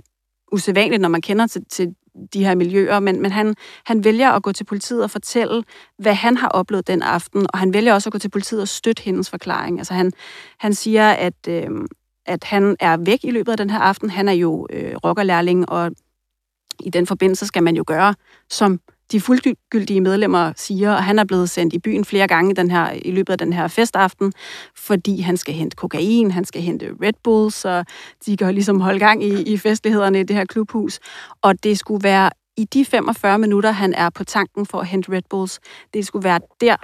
usædvanligt, 0.52 1.02
når 1.02 1.10
man 1.10 1.22
kender 1.22 1.48
til, 1.48 1.66
til 1.70 1.96
de 2.34 2.46
her 2.46 2.56
miljøer, 2.56 3.00
men, 3.00 3.22
men 3.22 3.32
han, 3.32 3.56
han 3.86 4.04
vælger 4.04 4.32
at 4.32 4.44
gå 4.44 4.52
til 4.52 4.64
politiet 4.64 5.04
og 5.04 5.12
fortælle, 5.12 5.64
hvad 5.98 6.14
han 6.14 6.38
har 6.38 6.48
oplevet 6.48 6.88
den 6.88 7.02
aften, 7.02 7.48
og 7.54 7.60
han 7.60 7.74
vælger 7.74 7.94
også 7.94 8.10
at 8.10 8.12
gå 8.12 8.20
til 8.20 8.30
politiet 8.30 8.62
og 8.62 8.68
støtte 8.68 9.04
hendes 9.04 9.30
forklaring. 9.30 9.78
Altså 9.80 9.94
han, 9.94 10.12
han 10.58 10.74
siger, 10.74 11.12
at, 11.12 11.48
øh, 11.48 11.70
at 12.26 12.44
han 12.44 12.76
er 12.80 12.98
væk 12.98 13.20
i 13.24 13.32
løbet 13.32 13.52
af 13.52 13.58
den 13.58 13.70
her 13.70 13.80
aften. 13.80 14.10
Han 14.10 14.28
er 14.28 14.34
jo 14.34 14.68
øh, 14.70 14.96
rockerlærling, 14.96 15.70
og 15.70 15.92
i 16.80 16.90
den 16.90 17.08
forbindelse 17.08 17.46
skal 17.46 17.64
man 17.64 17.76
jo 17.76 17.84
gøre, 17.88 18.16
som 18.50 18.80
de 19.12 19.22
fuldgyldige 19.22 20.02
medlemmer 20.02 20.54
siger, 20.56 20.94
at 20.94 21.04
han 21.04 21.20
er 21.20 21.24
blevet 21.24 21.50
sendt 21.50 21.74
i 21.74 21.80
byen 21.80 22.06
flere 22.06 22.28
gange 22.28 22.56
den 22.56 22.72
her, 22.72 22.92
i 22.92 23.12
løbet 23.12 23.34
af 23.34 23.38
den 23.38 23.54
her 23.54 23.68
festaften, 23.68 24.34
fordi 24.76 25.22
han 25.22 25.38
skal 25.38 25.54
hente 25.54 25.76
kokain, 25.76 26.32
han 26.32 26.46
skal 26.46 26.62
hente 26.62 26.90
Red 27.02 27.14
Bull, 27.24 27.52
så 27.52 27.84
de 28.26 28.38
kan 28.38 28.54
ligesom 28.54 28.80
holde 28.82 29.00
gang 29.00 29.24
i, 29.24 29.42
i 29.42 29.58
festlighederne 29.58 30.20
i 30.20 30.24
det 30.24 30.36
her 30.36 30.46
klubhus. 30.46 31.00
Og 31.42 31.64
det 31.64 31.80
skulle 31.80 32.04
være 32.04 32.30
i 32.58 32.66
de 32.66 32.86
45 32.86 33.40
minutter, 33.40 33.72
han 33.72 33.94
er 33.94 34.10
på 34.10 34.24
tanken 34.24 34.66
for 34.66 34.80
at 34.80 34.88
hente 34.88 35.12
Red 35.12 35.22
Bulls, 35.30 35.60
det 35.94 36.08
skulle 36.08 36.24
være 36.24 36.40
der, 36.62 36.76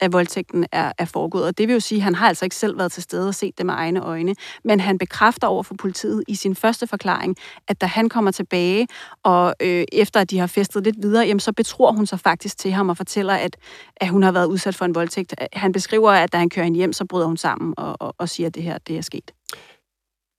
at 0.00 0.12
voldtægten 0.12 0.66
er, 0.72 0.92
er 0.98 1.04
foregået. 1.04 1.44
Og 1.44 1.58
det 1.58 1.68
vil 1.68 1.74
jo 1.74 1.80
sige, 1.80 1.98
at 1.98 2.02
han 2.02 2.14
har 2.14 2.28
altså 2.28 2.44
ikke 2.44 2.56
selv 2.56 2.78
været 2.78 2.92
til 2.92 3.02
stede 3.02 3.28
og 3.28 3.34
set 3.34 3.58
det 3.58 3.66
med 3.66 3.74
egne 3.74 4.00
øjne. 4.00 4.34
Men 4.64 4.80
han 4.80 4.98
bekræfter 4.98 5.48
over 5.48 5.62
for 5.62 5.74
politiet 5.78 6.24
i 6.28 6.34
sin 6.34 6.54
første 6.54 6.86
forklaring, 6.86 7.36
at 7.68 7.80
da 7.80 7.86
han 7.86 8.08
kommer 8.08 8.30
tilbage, 8.30 8.88
og 9.24 9.54
øh, 9.62 9.84
efter 9.92 10.20
at 10.20 10.30
de 10.30 10.38
har 10.38 10.46
festet 10.46 10.84
lidt 10.84 10.96
videre, 11.02 11.26
jamen, 11.26 11.40
så 11.40 11.52
betror 11.52 11.92
hun 11.92 12.06
sig 12.06 12.20
faktisk 12.20 12.58
til 12.58 12.72
ham 12.72 12.88
og 12.88 12.96
fortæller, 12.96 13.34
at, 13.34 13.56
at 13.96 14.08
hun 14.08 14.22
har 14.22 14.32
været 14.32 14.46
udsat 14.46 14.74
for 14.74 14.84
en 14.84 14.94
voldtægt. 14.94 15.34
Han 15.52 15.72
beskriver, 15.72 16.10
at 16.10 16.32
da 16.32 16.38
han 16.38 16.50
kører 16.50 16.64
hende 16.64 16.76
hjem, 16.76 16.92
så 16.92 17.04
bryder 17.04 17.26
hun 17.26 17.36
sammen 17.36 17.74
og, 17.76 17.96
og, 18.00 18.14
og 18.18 18.28
siger, 18.28 18.46
at 18.46 18.54
det 18.54 18.62
her 18.62 18.78
det 18.78 18.98
er 18.98 19.02
sket. 19.02 19.30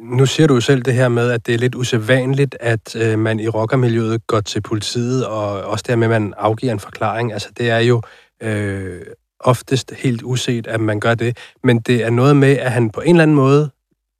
Nu 0.01 0.25
siger 0.25 0.47
du 0.47 0.53
jo 0.53 0.61
selv 0.61 0.81
det 0.81 0.93
her 0.93 1.07
med, 1.07 1.31
at 1.31 1.45
det 1.45 1.53
er 1.53 1.57
lidt 1.57 1.75
usædvanligt, 1.75 2.57
at 2.59 2.95
øh, 2.95 3.19
man 3.19 3.39
i 3.39 3.47
rockermiljøet 3.47 4.27
går 4.27 4.39
til 4.39 4.61
politiet, 4.61 5.25
og 5.25 5.63
også 5.63 5.85
dermed, 5.87 6.07
at 6.07 6.21
man 6.21 6.33
afgiver 6.37 6.73
en 6.73 6.79
forklaring. 6.79 7.33
Altså, 7.33 7.49
det 7.57 7.69
er 7.69 7.79
jo 7.79 8.01
øh, 8.43 9.01
oftest 9.43 9.91
helt 9.91 10.23
uset, 10.23 10.67
at 10.67 10.79
man 10.79 10.99
gør 10.99 11.15
det. 11.15 11.37
Men 11.63 11.79
det 11.79 12.03
er 12.03 12.09
noget 12.09 12.35
med, 12.35 12.57
at 12.57 12.71
han 12.71 12.89
på 12.89 13.01
en 13.01 13.09
eller 13.09 13.23
anden 13.23 13.35
måde 13.35 13.71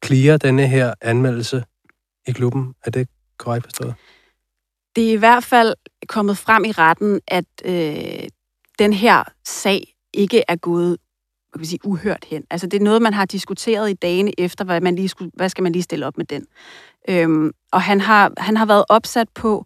clear 0.05 0.38
denne 0.38 0.67
her 0.67 0.93
anmeldelse 1.01 1.63
i 2.27 2.31
klubben. 2.31 2.73
Er 2.86 2.91
det 2.91 3.07
korrekt 3.38 3.65
forstået? 3.65 3.93
Det 4.95 5.10
er 5.10 5.13
i 5.13 5.15
hvert 5.15 5.43
fald 5.43 5.73
kommet 6.07 6.38
frem 6.38 6.65
i 6.65 6.71
retten, 6.71 7.19
at 7.27 7.45
øh, 7.65 8.29
den 8.79 8.93
her 8.93 9.23
sag 9.45 9.93
ikke 10.13 10.43
er 10.47 10.55
gået 10.55 10.97
hvad 11.51 11.60
kan 11.60 11.67
sige, 11.67 11.86
uhørt 11.86 12.25
hen. 12.29 12.43
Altså 12.49 12.67
det 12.67 12.79
er 12.79 12.84
noget, 12.84 13.01
man 13.01 13.13
har 13.13 13.25
diskuteret 13.25 13.89
i 13.89 13.93
dagene 13.93 14.39
efter, 14.39 14.65
hvad, 14.65 14.81
man 14.81 14.95
lige 14.95 15.10
skulle, 15.10 15.31
hvad 15.34 15.49
skal 15.49 15.63
man 15.63 15.71
lige 15.71 15.84
stille 15.84 16.05
op 16.05 16.17
med 16.17 16.25
den. 16.25 16.45
Øhm, 17.10 17.51
og 17.71 17.81
han 17.81 18.01
har, 18.01 18.31
han 18.38 18.57
har 18.57 18.65
været 18.65 18.86
opsat 18.89 19.29
på 19.29 19.65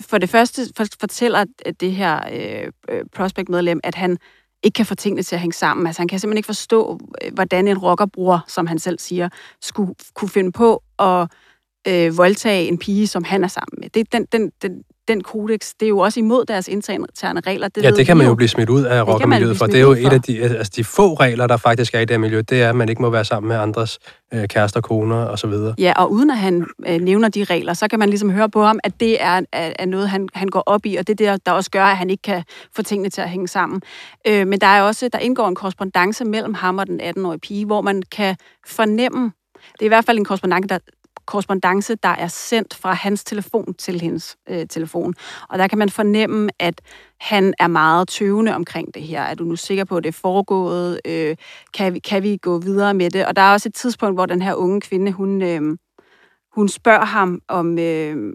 for 0.00 0.18
det 0.18 0.28
første 0.28 0.62
fortæller 1.00 1.44
det 1.80 1.92
her 1.92 2.20
øh, 2.32 2.72
øh 2.88 3.04
prospect-medlem, 3.14 3.80
at 3.84 3.94
han 3.94 4.18
ikke 4.62 4.76
kan 4.76 4.86
få 4.86 4.94
tingene 4.94 5.22
til 5.22 5.34
at 5.36 5.40
hænge 5.40 5.54
sammen. 5.54 5.86
Altså 5.86 6.00
han 6.00 6.08
kan 6.08 6.18
simpelthen 6.18 6.38
ikke 6.38 6.46
forstå, 6.46 6.98
øh, 7.24 7.34
hvordan 7.34 7.68
en 7.68 7.78
rockerbror, 7.78 8.44
som 8.48 8.66
han 8.66 8.78
selv 8.78 8.98
siger, 8.98 9.28
skulle 9.62 9.94
kunne 10.14 10.28
finde 10.28 10.52
på 10.52 10.82
at 10.98 11.28
øh, 11.88 12.18
voldtage 12.18 12.68
en 12.68 12.78
pige, 12.78 13.06
som 13.06 13.24
han 13.24 13.44
er 13.44 13.48
sammen 13.48 13.78
med. 13.80 13.90
Det, 13.90 14.12
den, 14.12 14.26
den, 14.32 14.52
den, 14.62 14.82
den 15.08 15.22
kodex, 15.22 15.72
det 15.80 15.86
er 15.86 15.88
jo 15.88 15.98
også 15.98 16.20
imod 16.20 16.44
deres 16.44 16.68
interne 16.68 17.40
regler. 17.40 17.68
Det 17.68 17.82
ja, 17.82 17.90
det 17.90 18.06
kan 18.06 18.16
man 18.16 18.26
jo 18.26 18.34
blive 18.34 18.48
smidt 18.48 18.70
ud 18.70 18.82
af 18.82 19.08
rockermiljøet, 19.08 19.56
for 19.56 19.66
det 19.66 19.76
er 19.76 19.80
jo 19.80 19.92
et 19.92 20.12
af 20.12 20.22
de, 20.22 20.42
altså 20.42 20.72
de 20.76 20.84
få 20.84 21.14
regler, 21.14 21.46
der 21.46 21.56
faktisk 21.56 21.94
er 21.94 22.00
i 22.00 22.04
det 22.04 22.20
miljø, 22.20 22.42
det 22.48 22.62
er, 22.62 22.68
at 22.68 22.76
man 22.76 22.88
ikke 22.88 23.02
må 23.02 23.10
være 23.10 23.24
sammen 23.24 23.48
med 23.48 23.56
andres 23.56 23.98
øh, 24.34 24.48
kærester, 24.48 24.80
koner 24.80 25.16
osv. 25.16 25.52
Ja, 25.78 25.92
og 25.96 26.12
uden 26.12 26.30
at 26.30 26.38
han 26.38 26.66
øh, 26.88 27.00
nævner 27.00 27.28
de 27.28 27.44
regler, 27.44 27.74
så 27.74 27.88
kan 27.88 27.98
man 27.98 28.08
ligesom 28.08 28.30
høre 28.30 28.50
på 28.50 28.62
ham, 28.62 28.78
at 28.84 29.00
det 29.00 29.22
er, 29.22 29.40
er, 29.52 29.72
er 29.78 29.86
noget, 29.86 30.08
han, 30.08 30.28
han 30.34 30.48
går 30.48 30.62
op 30.66 30.86
i, 30.86 30.96
og 30.96 31.06
det 31.06 31.20
er 31.20 31.32
det, 31.32 31.46
der 31.46 31.52
også 31.52 31.70
gør, 31.70 31.84
at 31.84 31.96
han 31.96 32.10
ikke 32.10 32.22
kan 32.22 32.42
få 32.76 32.82
tingene 32.82 33.10
til 33.10 33.20
at 33.20 33.30
hænge 33.30 33.48
sammen. 33.48 33.82
Øh, 34.26 34.46
men 34.46 34.60
der 34.60 34.66
er 34.66 34.82
også, 34.82 35.08
der 35.12 35.18
indgår 35.18 35.48
en 35.48 35.54
korrespondence 35.54 36.24
mellem 36.24 36.54
ham 36.54 36.78
og 36.78 36.86
den 36.86 37.00
18-årige 37.00 37.40
pige, 37.40 37.66
hvor 37.66 37.80
man 37.80 38.02
kan 38.10 38.36
fornemme, 38.66 39.32
det 39.72 39.80
er 39.82 39.84
i 39.84 39.88
hvert 39.88 40.04
fald 40.04 40.18
en 40.18 40.24
korrespondence, 40.24 40.68
der, 40.68 40.78
korrespondence, 41.26 41.94
der 41.94 42.08
er 42.08 42.28
sendt 42.28 42.74
fra 42.74 42.92
hans 42.92 43.24
telefon 43.24 43.74
til 43.74 44.00
hendes 44.00 44.36
øh, 44.48 44.66
telefon. 44.66 45.14
Og 45.48 45.58
der 45.58 45.68
kan 45.68 45.78
man 45.78 45.90
fornemme, 45.90 46.50
at 46.58 46.80
han 47.20 47.54
er 47.58 47.66
meget 47.66 48.08
tøvende 48.08 48.54
omkring 48.54 48.94
det 48.94 49.02
her. 49.02 49.22
Er 49.22 49.34
du 49.34 49.44
nu 49.44 49.56
sikker 49.56 49.84
på, 49.84 49.96
at 49.96 50.04
det 50.04 50.08
er 50.08 50.20
foregået? 50.20 51.00
Øh, 51.04 51.36
kan, 51.74 51.94
vi, 51.94 51.98
kan 51.98 52.22
vi 52.22 52.36
gå 52.36 52.58
videre 52.58 52.94
med 52.94 53.10
det? 53.10 53.26
Og 53.26 53.36
der 53.36 53.42
er 53.42 53.52
også 53.52 53.68
et 53.68 53.74
tidspunkt, 53.74 54.16
hvor 54.16 54.26
den 54.26 54.42
her 54.42 54.54
unge 54.54 54.80
kvinde, 54.80 55.12
hun, 55.12 55.42
øh, 55.42 55.78
hun 56.54 56.68
spørger 56.68 57.04
ham 57.04 57.40
om, 57.48 57.78
øh, 57.78 58.32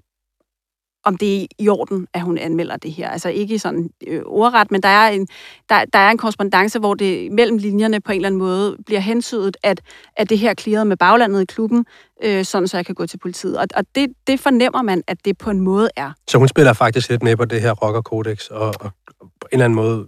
om 1.04 1.18
det 1.18 1.42
er 1.42 1.46
i 1.60 1.70
orden, 1.70 2.08
at 2.14 2.22
hun 2.22 2.38
anmelder 2.38 2.78
det 2.78 2.92
her. 2.92 3.10
Altså 3.10 3.30
ikke 3.30 3.60
sådan 3.60 3.90
øh, 4.08 4.22
ordret, 4.26 4.72
men 4.72 4.84
der 4.84 4.90
er, 4.90 5.10
en, 5.10 5.28
der, 5.70 5.86
der 5.94 6.00
er 6.00 6.10
en 6.10 6.18
korrespondence, 6.18 6.80
hvor 6.80 6.94
det 6.94 7.32
mellem 7.32 7.58
linjerne 7.58 8.02
på 8.02 8.12
en 8.12 8.16
eller 8.16 8.28
anden 8.28 8.40
måde 8.40 8.78
bliver 8.86 9.02
hensydet, 9.02 9.58
at, 9.64 9.82
at 10.16 10.30
det 10.30 10.38
her 10.38 10.54
klirrede 10.54 10.86
med 10.86 10.98
baglandet 10.98 11.42
i 11.42 11.46
klubben, 11.46 11.86
øh, 12.24 12.46
sådan 12.46 12.68
så 12.68 12.78
jeg 12.78 12.86
kan 12.86 12.96
gå 12.96 13.06
til 13.06 13.18
politiet. 13.18 13.58
Og, 13.58 13.68
og 13.76 13.86
det, 13.96 14.10
det 14.28 14.40
fornemmer 14.40 14.82
man, 14.82 15.04
at 15.08 15.26
det 15.26 15.38
på 15.38 15.50
en 15.50 15.60
måde 15.60 15.90
er. 15.96 16.12
Så 16.28 16.38
hun 16.38 16.48
spiller 16.48 16.74
faktisk 16.74 17.10
lidt 17.10 17.24
med 17.24 17.36
på 17.36 17.46
det 17.46 17.62
her 17.62 17.72
rockerkodex, 17.72 18.48
og, 18.48 18.74
og 18.80 18.92
på 19.20 19.28
en 19.28 19.30
eller 19.52 19.66
anden 19.66 19.76
måde 19.76 20.08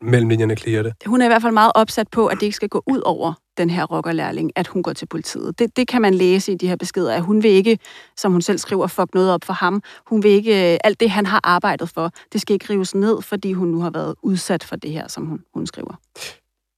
mellem 0.00 0.28
linjerne 0.28 0.56
klirer 0.56 0.82
det? 0.82 0.92
Hun 1.06 1.20
er 1.20 1.24
i 1.24 1.28
hvert 1.28 1.42
fald 1.42 1.52
meget 1.52 1.72
opsat 1.74 2.08
på, 2.08 2.26
at 2.26 2.34
det 2.40 2.42
ikke 2.42 2.56
skal 2.56 2.68
gå 2.68 2.82
ud 2.86 3.00
over 3.04 3.34
den 3.60 3.70
her 3.70 3.84
rockerlærling, 3.84 4.52
at 4.56 4.66
hun 4.66 4.82
går 4.82 4.92
til 4.92 5.06
politiet. 5.06 5.58
Det, 5.58 5.76
det 5.76 5.88
kan 5.88 6.02
man 6.02 6.14
læse 6.14 6.52
i 6.52 6.54
de 6.54 6.68
her 6.68 6.76
beskeder, 6.76 7.14
at 7.14 7.22
hun 7.22 7.42
vil 7.42 7.50
ikke, 7.50 7.78
som 8.16 8.32
hun 8.32 8.42
selv 8.42 8.58
skriver, 8.58 8.86
fuck 8.86 9.14
noget 9.14 9.30
op 9.30 9.44
for 9.44 9.52
ham. 9.52 9.82
Hun 10.06 10.22
vil 10.22 10.30
ikke, 10.30 10.72
øh, 10.72 10.78
alt 10.84 11.00
det 11.00 11.10
han 11.10 11.26
har 11.26 11.40
arbejdet 11.44 11.88
for, 11.88 12.12
det 12.32 12.40
skal 12.40 12.54
ikke 12.54 12.66
rives 12.70 12.94
ned, 12.94 13.22
fordi 13.22 13.52
hun 13.52 13.68
nu 13.68 13.80
har 13.80 13.90
været 13.90 14.14
udsat 14.22 14.64
for 14.64 14.76
det 14.76 14.90
her, 14.90 15.08
som 15.08 15.26
hun, 15.26 15.40
hun 15.54 15.66
skriver. 15.66 15.94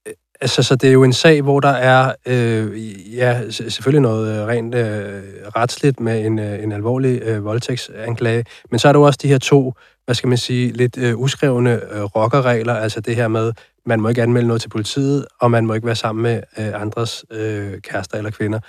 Øh, 0.09 0.15
altså, 0.41 0.63
så 0.63 0.77
det 0.77 0.89
er 0.89 0.93
jo 0.93 1.05
en 1.05 1.13
sag, 1.13 1.43
hvor 1.43 1.61
der 1.61 1.69
er 1.69 2.15
øh, 2.27 3.17
ja, 3.17 3.51
selvfølgelig 3.51 4.01
noget 4.01 4.41
øh, 4.41 4.47
rent 4.47 4.75
øh, 4.75 5.23
retsligt 5.57 6.01
med 6.01 6.27
en, 6.27 6.39
øh, 6.39 6.63
en 6.63 6.73
alvorlig 6.73 7.23
øh, 7.23 7.45
voldtægtsanklage, 7.45 8.45
men 8.71 8.79
så 8.79 8.89
er 8.89 8.93
der 8.93 9.01
jo 9.01 9.07
også 9.07 9.19
de 9.23 9.29
her 9.29 9.39
to, 9.39 9.75
hvad 10.05 10.15
skal 10.15 10.29
man 10.29 10.39
sige, 10.39 10.73
lidt 10.73 10.99
øh, 10.99 11.19
uskrevne 11.19 11.81
øh, 11.95 12.03
rockerregler, 12.03 12.75
altså 12.75 13.01
det 13.01 13.17
her 13.17 13.29
med, 13.29 13.53
man 13.87 14.01
må 14.01 14.09
ikke 14.09 14.23
anmelde 14.23 14.47
noget 14.47 14.63
til 14.63 14.69
politiet, 14.69 15.27
og 15.41 15.51
man 15.51 15.67
må 15.67 15.75
ikke 15.75 15.87
være 15.87 15.97
sammen 15.97 16.23
med 16.23 16.43
øh, 16.59 16.81
andres 16.81 17.25
øh, 17.31 17.81
kærester 17.81 18.19
eller 18.19 18.31
kvinder. 18.31 18.61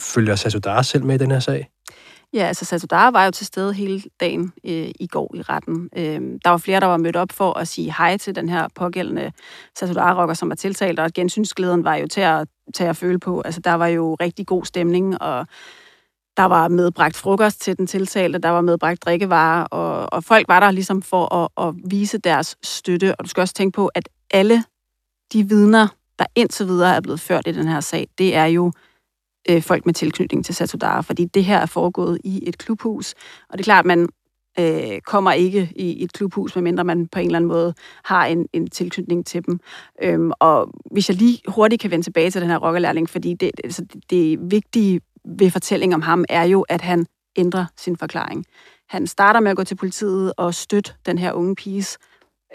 Følger 0.00 0.34
Sasudar 0.34 0.82
selv 0.82 1.04
med 1.04 1.14
i 1.14 1.18
den 1.18 1.30
her 1.30 1.40
sag? 1.40 1.70
Ja, 2.32 2.46
altså 2.46 2.64
Satudara 2.64 3.10
var 3.10 3.24
jo 3.24 3.30
til 3.30 3.46
stede 3.46 3.72
hele 3.72 4.02
dagen 4.20 4.52
øh, 4.64 4.90
i 5.00 5.06
går 5.06 5.34
i 5.34 5.42
retten. 5.42 5.90
Øh, 5.96 6.20
der 6.44 6.50
var 6.50 6.56
flere, 6.56 6.80
der 6.80 6.86
var 6.86 6.96
mødt 6.96 7.16
op 7.16 7.32
for 7.32 7.58
at 7.58 7.68
sige 7.68 7.94
hej 7.98 8.16
til 8.16 8.34
den 8.34 8.48
her 8.48 8.68
pågældende 8.74 9.32
Satudara-rocker, 9.78 10.34
som 10.34 10.48
var 10.48 10.54
tiltalt, 10.54 10.98
og 10.98 11.10
gensynsglæden 11.14 11.84
var 11.84 11.94
jo 11.94 12.06
til 12.06 12.20
at, 12.20 12.48
til 12.74 12.84
at 12.84 12.96
føle 12.96 13.18
på. 13.18 13.40
Altså, 13.40 13.60
der 13.60 13.74
var 13.74 13.86
jo 13.86 14.14
rigtig 14.14 14.46
god 14.46 14.64
stemning, 14.64 15.22
og 15.22 15.46
der 16.36 16.44
var 16.44 16.68
medbragt 16.68 17.16
frokost 17.16 17.60
til 17.60 17.76
den 17.76 17.86
tiltalte, 17.86 18.38
der 18.38 18.48
var 18.48 18.60
medbragt 18.60 19.02
drikkevarer, 19.02 19.64
og, 19.64 20.12
og 20.12 20.24
folk 20.24 20.48
var 20.48 20.60
der 20.60 20.70
ligesom 20.70 21.02
for 21.02 21.34
at, 21.34 21.68
at 21.68 21.74
vise 21.90 22.18
deres 22.18 22.56
støtte. 22.62 23.14
Og 23.16 23.24
du 23.24 23.28
skal 23.28 23.40
også 23.40 23.54
tænke 23.54 23.76
på, 23.76 23.86
at 23.86 24.08
alle 24.30 24.64
de 25.32 25.48
vidner, 25.48 25.88
der 26.18 26.24
indtil 26.34 26.66
videre 26.66 26.96
er 26.96 27.00
blevet 27.00 27.20
ført 27.20 27.46
i 27.46 27.52
den 27.52 27.68
her 27.68 27.80
sag, 27.80 28.08
det 28.18 28.34
er 28.34 28.44
jo 28.44 28.72
øh, 29.48 29.62
folk 29.62 29.86
med 29.86 29.94
tilknytning 29.94 30.44
til 30.44 30.54
Satudara, 30.54 31.00
fordi 31.00 31.24
det 31.24 31.44
her 31.44 31.58
er 31.58 31.66
foregået 31.66 32.18
i 32.24 32.48
et 32.48 32.58
klubhus. 32.58 33.14
Og 33.48 33.58
det 33.58 33.60
er 33.60 33.64
klart, 33.64 33.84
at 33.84 33.86
man 33.86 34.08
øh, 34.58 35.00
kommer 35.00 35.32
ikke 35.32 35.72
i 35.76 36.04
et 36.04 36.12
klubhus, 36.12 36.54
medmindre 36.54 36.84
man 36.84 37.06
på 37.06 37.18
en 37.18 37.26
eller 37.26 37.38
anden 37.38 37.48
måde 37.48 37.74
har 38.04 38.26
en, 38.26 38.46
en 38.52 38.70
tilknytning 38.70 39.26
til 39.26 39.46
dem. 39.46 39.60
Øhm, 40.02 40.32
og 40.38 40.70
hvis 40.90 41.08
jeg 41.08 41.16
lige 41.16 41.38
hurtigt 41.48 41.82
kan 41.82 41.90
vende 41.90 42.04
tilbage 42.04 42.30
til 42.30 42.40
den 42.40 42.50
her 42.50 42.58
rockerlærling, 42.58 43.10
fordi 43.10 43.34
det, 43.34 43.50
altså, 43.64 43.84
det, 43.92 44.10
det 44.10 44.50
vigtige 44.50 45.00
ved 45.26 45.50
fortællingen 45.50 45.94
om 45.94 46.02
ham 46.02 46.24
er 46.28 46.44
jo, 46.44 46.62
at 46.68 46.80
han 46.80 47.06
ændrer 47.36 47.66
sin 47.76 47.96
forklaring. 47.96 48.44
Han 48.88 49.06
starter 49.06 49.40
med 49.40 49.50
at 49.50 49.56
gå 49.56 49.64
til 49.64 49.74
politiet 49.74 50.32
og 50.36 50.54
støtte 50.54 50.92
den 51.06 51.18
her 51.18 51.32
unge 51.32 51.54
piges 51.54 51.98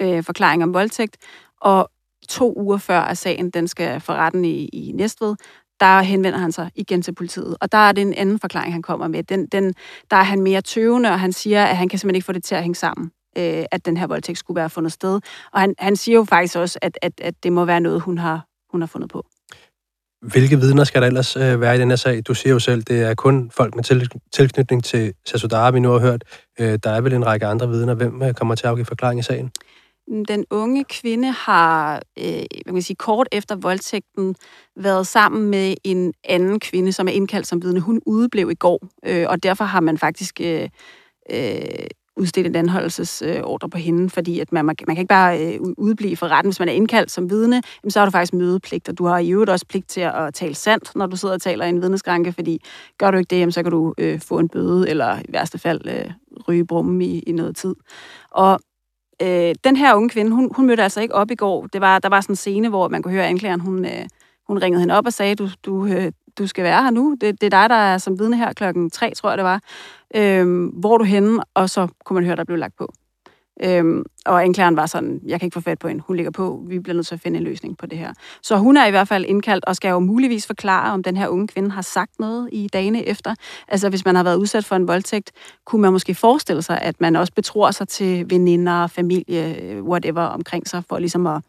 øh, 0.01 0.23
forklaring 0.23 0.63
om 0.63 0.73
voldtægt, 0.73 1.17
og 1.62 1.89
to 2.29 2.53
uger 2.57 2.77
før 2.77 2.99
at 2.99 3.17
sagen 3.17 3.49
den 3.49 3.67
skal 3.67 3.99
for 3.99 4.13
retten 4.13 4.45
i, 4.45 4.65
i 4.65 4.91
Næstved, 4.91 5.36
der 5.79 6.01
henvender 6.01 6.39
han 6.39 6.51
sig 6.51 6.71
igen 6.75 7.01
til 7.01 7.15
politiet. 7.15 7.57
Og 7.62 7.71
der 7.71 7.77
er 7.77 7.91
det 7.91 8.01
en 8.01 8.13
anden 8.13 8.39
forklaring, 8.39 8.73
han 8.73 8.81
kommer 8.81 9.07
med. 9.07 9.23
Den, 9.23 9.47
den, 9.47 9.73
der 10.12 10.17
er 10.17 10.23
han 10.23 10.41
mere 10.41 10.62
tøvende, 10.62 11.10
og 11.10 11.19
han 11.19 11.34
siger, 11.34 11.65
at 11.65 11.77
han 11.77 11.89
kan 11.89 11.99
simpelthen 11.99 12.15
ikke 12.15 12.25
få 12.25 12.31
det 12.31 12.43
til 12.43 12.55
at 12.55 12.62
hænge 12.62 12.75
sammen, 12.75 13.12
øh, 13.38 13.65
at 13.71 13.86
den 13.86 13.97
her 13.97 14.07
voldtægt 14.07 14.38
skulle 14.38 14.55
være 14.55 14.69
fundet 14.69 14.91
sted. 14.91 15.19
Og 15.53 15.60
han, 15.60 15.75
han 15.79 15.95
siger 15.95 16.15
jo 16.15 16.23
faktisk 16.23 16.55
også, 16.55 16.79
at, 16.81 16.97
at, 17.01 17.21
at 17.21 17.43
det 17.43 17.53
må 17.53 17.65
være 17.65 17.79
noget, 17.79 18.01
hun 18.01 18.17
har, 18.17 18.45
hun 18.71 18.81
har 18.81 18.88
fundet 18.88 19.10
på. 19.10 19.25
Hvilke 20.21 20.60
vidner 20.60 20.84
skal 20.84 21.01
der 21.01 21.07
ellers 21.07 21.36
øh, 21.36 21.62
være 21.62 21.75
i 21.75 21.79
den 21.79 21.89
her 21.89 21.95
sag? 21.95 22.21
Du 22.27 22.34
siger 22.34 22.53
jo 22.53 22.60
selv, 22.60 22.84
det 22.84 23.01
er 23.01 23.13
kun 23.15 23.51
folk 23.53 23.75
med 23.75 23.84
til, 23.84 24.10
tilknytning 24.31 24.84
til 24.84 25.13
Sasudara, 25.25 25.71
vi 25.71 25.79
nu 25.79 25.89
har 25.89 25.99
hørt. 25.99 26.23
Øh, 26.60 26.79
der 26.84 26.89
er 26.89 27.01
vel 27.01 27.13
en 27.13 27.25
række 27.25 27.45
andre 27.45 27.69
vidner. 27.69 27.93
Hvem 27.93 28.21
øh, 28.23 28.34
kommer 28.34 28.55
til 28.55 28.65
at 28.65 28.69
afgive 28.69 28.86
forklaring 28.86 29.19
i 29.19 29.23
sagen? 29.23 29.51
Den 30.27 30.45
unge 30.49 30.84
kvinde 30.84 31.31
har, 31.31 32.01
øh, 32.19 32.43
hvad 32.65 32.73
kan 32.73 32.81
sige, 32.81 32.95
kort 32.95 33.27
efter 33.31 33.55
voldtægten 33.55 34.36
været 34.75 35.07
sammen 35.07 35.49
med 35.49 35.75
en 35.84 36.13
anden 36.23 36.60
kvinde, 36.60 36.91
som 36.91 37.07
er 37.07 37.12
indkaldt 37.12 37.47
som 37.47 37.63
vidne. 37.63 37.79
Hun 37.79 38.01
udeblev 38.05 38.51
i 38.51 38.55
går, 38.55 38.88
øh, 39.05 39.25
og 39.29 39.43
derfor 39.43 39.63
har 39.63 39.79
man 39.79 39.97
faktisk 39.97 40.41
øh, 40.41 40.69
øh, 41.31 41.62
udstedt 42.17 42.47
en 42.47 42.56
anholdelsesordre 42.56 43.69
på 43.69 43.78
hende, 43.78 44.10
fordi 44.10 44.39
at 44.39 44.52
man, 44.52 44.65
man, 44.65 44.76
kan 44.76 44.97
ikke 44.97 45.06
bare 45.06 45.54
øh, 45.54 45.60
udblive 45.78 46.17
for 46.17 46.28
retten. 46.28 46.50
Hvis 46.50 46.60
man 46.60 46.69
er 46.69 46.74
indkaldt 46.74 47.12
som 47.12 47.30
vidne, 47.30 47.62
så 47.89 48.00
har 48.00 48.06
du 48.06 48.12
faktisk 48.12 48.34
mødepligt, 48.34 48.89
og 48.89 48.97
du 48.97 49.06
har 49.06 49.17
i 49.17 49.32
øvrigt 49.32 49.52
også 49.52 49.65
pligt 49.65 49.89
til 49.89 50.02
at 50.02 50.34
tale 50.34 50.56
sandt, 50.56 50.95
når 50.95 51.06
du 51.08 51.17
sidder 51.17 51.36
og 51.36 51.41
taler 51.41 51.65
i 51.65 51.69
en 51.69 51.82
vidneskranke, 51.82 52.34
fordi 52.34 52.62
gør 52.97 53.12
du 53.12 53.17
ikke 53.17 53.36
det, 53.36 53.54
så 53.54 53.63
kan 53.63 53.71
du 53.71 53.93
øh, 53.97 54.19
få 54.19 54.39
en 54.39 54.50
bøde, 54.50 54.89
eller 54.89 55.19
i 55.19 55.34
værste 55.34 55.60
fald 55.60 55.82
øh, 55.88 56.12
ryge 56.47 56.65
brummen 56.65 57.02
i, 57.02 57.19
i 57.19 57.32
noget 57.32 57.56
tid. 57.56 57.76
Og 58.32 58.60
øh, 59.21 59.56
den 59.63 59.76
her 59.76 59.95
unge 59.95 60.10
kvinde, 60.10 60.32
hun, 60.32 60.52
hun 60.56 60.67
mødte 60.67 60.84
altså 60.84 61.02
ikke 61.02 61.15
op 61.15 61.32
i 61.32 61.36
går. 61.36 61.67
Det 61.67 61.82
var, 61.82 62.00
der 62.00 62.10
var 62.10 62.21
sådan 62.21 62.34
en 62.34 62.36
scene, 62.36 62.69
hvor 62.69 62.88
man 62.88 63.02
kunne 63.02 63.13
høre 63.13 63.28
anklageren, 63.28 63.60
hun, 63.60 63.86
øh, 63.86 64.06
hun 64.47 64.58
ringede 64.58 64.80
hende 64.80 64.97
op 64.97 65.06
og 65.06 65.13
sagde, 65.13 65.36
du, 65.36 65.50
du, 65.65 65.86
øh, 65.86 66.12
du 66.38 66.48
skal 66.48 66.63
være 66.63 66.84
her 66.84 66.89
nu. 66.89 67.17
Det, 67.22 67.41
det 67.41 67.54
er 67.54 67.62
dig, 67.62 67.70
der 67.70 67.76
er 67.76 67.98
som 67.98 68.20
vidne 68.20 68.38
her 68.38 68.54
klokken 68.54 68.89
tre, 68.89 69.13
tror 69.15 69.30
jeg 69.30 69.38
det 69.38 69.46
var. 69.46 69.62
Øhm, 70.15 70.65
hvor 70.65 70.94
er 70.94 70.98
du 70.98 71.04
henne? 71.04 71.44
Og 71.54 71.70
så 71.70 71.88
kunne 72.06 72.15
man 72.15 72.26
høre, 72.26 72.36
der 72.36 72.44
blev 72.44 72.58
lagt 72.58 72.78
på. 72.78 72.94
Øhm, 73.63 74.04
og 74.26 74.44
anklageren 74.44 74.76
var 74.76 74.86
sådan, 74.86 75.20
jeg 75.26 75.39
kan 75.39 75.48
ikke 75.48 75.54
få 75.54 75.62
fat 75.62 75.80
på 75.80 75.88
hende, 75.88 76.04
hun 76.08 76.15
ligger 76.15 76.32
på, 76.32 76.63
vi 76.67 76.80
bliver 76.80 76.96
nødt 76.96 77.08
til 77.08 77.15
at 77.15 77.22
finde 77.22 77.38
en 77.38 77.44
løsning 77.44 77.78
på 77.78 77.86
det 77.86 77.98
her. 77.98 78.13
Så 78.41 78.58
hun 78.58 78.78
er 78.78 78.86
i 78.86 78.89
hvert 78.89 79.08
fald 79.08 79.26
indkaldt 79.26 79.65
og 79.65 79.76
skal 79.76 79.89
jo 79.89 80.00
muligvis 80.00 80.48
forklare, 80.48 80.94
om 80.94 81.04
den 81.04 81.17
her 81.17 81.28
unge 81.28 81.48
kvinde 81.48 81.72
har 81.72 81.82
sagt 81.82 82.20
noget 82.20 82.50
i 82.52 82.70
dagene 82.74 83.06
efter. 83.06 83.36
Altså 83.67 83.89
hvis 83.89 84.06
man 84.06 84.15
har 84.15 84.24
været 84.24 84.36
udsat 84.36 84.65
for 84.65 84.76
en 84.76 84.88
voldtægt, 84.88 85.32
kunne 85.65 85.82
man 85.82 85.91
måske 85.91 86.15
forestille 86.15 86.62
sig, 86.62 86.82
at 86.82 87.02
man 87.02 87.15
også 87.15 87.34
betror 87.34 87.72
sig 87.72 87.88
til 87.88 88.30
veninder, 88.30 88.88
familie, 88.88 89.62
øh, 89.62 89.84
whatever 89.84 90.22
omkring 90.22 90.67
sig, 90.67 90.84
for 90.89 91.00
ligesom 91.00 91.28
at, 91.28 91.41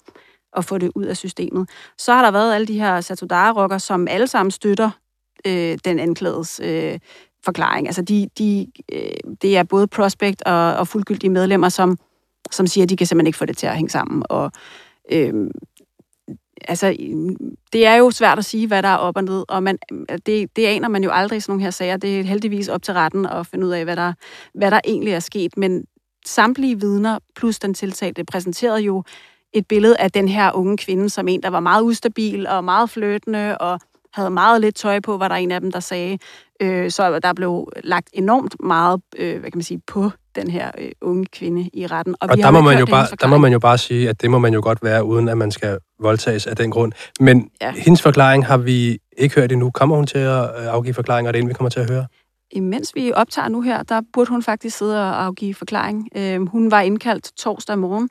at 0.56 0.64
få 0.64 0.78
det 0.78 0.90
ud 0.94 1.04
af 1.04 1.16
systemet. 1.16 1.70
Så 1.98 2.12
har 2.12 2.22
der 2.22 2.30
været 2.30 2.54
alle 2.54 2.66
de 2.66 2.78
her 2.78 3.00
Satudara-rocker, 3.00 3.78
som 3.78 4.08
alle 4.08 4.26
sammen 4.26 4.50
støtter 4.50 4.90
øh, 5.46 5.78
den 5.84 5.98
anklagedes 5.98 6.60
øh, 6.64 6.98
forklaring. 7.44 7.86
Altså, 7.86 8.02
de, 8.02 8.28
de, 8.38 8.66
øh, 8.92 9.34
det 9.42 9.56
er 9.56 9.62
både 9.62 9.86
prospect 9.86 10.42
og, 10.42 10.76
og 10.76 10.88
fuldgyldige 10.88 11.30
medlemmer, 11.30 11.68
som, 11.68 11.98
som 12.50 12.66
siger, 12.66 12.84
at 12.84 12.90
de 12.90 12.96
kan 12.96 13.06
simpelthen 13.06 13.26
ikke 13.26 13.38
få 13.38 13.46
det 13.46 13.56
til 13.56 13.66
at 13.66 13.76
hænge 13.76 13.90
sammen. 13.90 14.22
Og 14.28 14.52
øh, 15.12 15.50
altså, 16.68 16.96
det 17.72 17.86
er 17.86 17.94
jo 17.94 18.10
svært 18.10 18.38
at 18.38 18.44
sige, 18.44 18.66
hvad 18.66 18.82
der 18.82 18.88
er 18.88 18.96
op 18.96 19.16
og 19.16 19.24
ned, 19.24 19.44
og 19.48 19.62
man, 19.62 19.78
det, 20.26 20.56
det 20.56 20.66
aner 20.66 20.88
man 20.88 21.04
jo 21.04 21.10
aldrig 21.10 21.36
i 21.36 21.40
sådan 21.40 21.52
nogle 21.52 21.62
her 21.62 21.70
sager. 21.70 21.96
Det 21.96 22.20
er 22.20 22.24
heldigvis 22.24 22.68
op 22.68 22.82
til 22.82 22.94
retten 22.94 23.26
at 23.26 23.46
finde 23.46 23.66
ud 23.66 23.72
af, 23.72 23.84
hvad 23.84 23.96
der, 23.96 24.12
hvad 24.54 24.70
der 24.70 24.80
egentlig 24.84 25.12
er 25.12 25.20
sket, 25.20 25.56
men 25.56 25.84
samtlige 26.26 26.80
vidner 26.80 27.18
plus 27.36 27.58
den 27.58 27.74
tiltalte 27.74 28.24
præsenterede 28.24 28.80
jo 28.80 29.04
et 29.52 29.66
billede 29.66 29.96
af 29.98 30.10
den 30.10 30.28
her 30.28 30.52
unge 30.52 30.76
kvinde 30.76 31.10
som 31.10 31.28
en, 31.28 31.42
der 31.42 31.50
var 31.50 31.60
meget 31.60 31.82
ustabil 31.82 32.46
og 32.46 32.64
meget 32.64 32.90
fløtende 32.90 33.58
og 33.58 33.80
havde 34.14 34.30
meget 34.30 34.60
lidt 34.60 34.74
tøj 34.74 35.00
på, 35.00 35.16
var 35.16 35.28
der 35.28 35.34
en 35.34 35.50
af 35.50 35.60
dem, 35.60 35.72
der 35.72 35.80
sagde. 35.80 36.18
Øh, 36.62 36.90
så 36.90 37.18
der 37.18 37.32
blev 37.32 37.68
lagt 37.84 38.08
enormt 38.12 38.56
meget, 38.60 39.00
øh, 39.16 39.40
hvad 39.40 39.50
kan 39.50 39.58
man 39.58 39.62
sige, 39.62 39.80
på 39.86 40.10
den 40.34 40.50
her 40.50 40.70
øh, 40.78 40.90
unge 41.00 41.26
kvinde 41.26 41.70
i 41.72 41.86
retten. 41.86 42.14
Og, 42.20 42.28
og 42.30 42.38
der, 42.38 42.50
må 42.50 42.60
man 42.60 42.78
jo 42.78 42.86
bare, 42.86 43.06
der 43.20 43.26
må 43.26 43.38
man 43.38 43.52
jo 43.52 43.58
bare 43.58 43.78
sige, 43.78 44.08
at 44.08 44.22
det 44.22 44.30
må 44.30 44.38
man 44.38 44.54
jo 44.54 44.60
godt 44.62 44.78
være, 44.82 45.04
uden 45.04 45.28
at 45.28 45.38
man 45.38 45.50
skal 45.50 45.78
voldtages 46.00 46.46
af 46.46 46.56
den 46.56 46.70
grund. 46.70 46.92
Men 47.20 47.50
ja. 47.60 47.72
hendes 47.72 48.02
forklaring 48.02 48.46
har 48.46 48.56
vi 48.56 48.98
ikke 49.18 49.34
hørt 49.34 49.52
endnu. 49.52 49.70
Kommer 49.70 49.96
hun 49.96 50.06
til 50.06 50.18
at 50.18 50.42
øh, 50.42 50.66
afgive 50.66 50.94
forklaringer, 50.94 51.28
og 51.28 51.34
det 51.34 51.42
er 51.42 51.46
vi 51.46 51.54
kommer 51.54 51.70
til 51.70 51.80
at 51.80 51.90
høre? 51.90 52.06
Imens 52.52 52.92
vi 52.94 53.12
optager 53.12 53.48
nu 53.48 53.60
her, 53.60 53.82
der 53.82 54.00
burde 54.12 54.30
hun 54.30 54.42
faktisk 54.42 54.78
sidde 54.78 55.00
og 55.00 55.24
afgive 55.24 55.54
forklaring. 55.54 56.08
Øh, 56.16 56.46
hun 56.46 56.70
var 56.70 56.80
indkaldt 56.80 57.32
torsdag 57.36 57.78
morgen. 57.78 58.08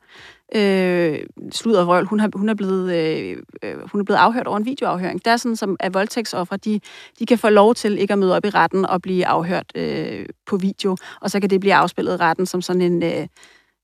Øh, 0.55 1.19
slud 1.51 1.73
og 1.73 1.87
vrøl. 1.87 2.05
Hun, 2.05 2.19
har, 2.19 2.29
hun, 2.35 2.49
er 2.49 2.53
blevet, 2.53 2.93
øh, 2.93 3.37
øh, 3.63 3.75
hun 3.91 4.01
er 4.01 4.05
blevet 4.05 4.19
afhørt 4.19 4.47
over 4.47 4.57
en 4.57 4.65
videoafhøring. 4.65 5.25
Det 5.25 5.31
er 5.31 5.37
sådan, 5.37 5.55
som 5.55 5.75
at 5.79 5.93
voldtægtsoffre, 5.93 6.57
de, 6.57 6.79
de 7.19 7.25
kan 7.25 7.37
få 7.37 7.49
lov 7.49 7.75
til 7.75 7.97
ikke 7.97 8.13
at 8.13 8.19
møde 8.19 8.35
op 8.35 8.45
i 8.45 8.49
retten 8.49 8.85
og 8.85 9.01
blive 9.01 9.25
afhørt 9.25 9.71
øh, 9.75 10.25
på 10.45 10.57
video, 10.57 10.97
og 11.21 11.31
så 11.31 11.39
kan 11.39 11.49
det 11.49 11.59
blive 11.59 11.73
afspillet 11.73 12.13
i 12.13 12.17
retten 12.17 12.45
som 12.45 12.61
sådan 12.61 12.81
en... 12.81 13.03
Øh, 13.03 13.27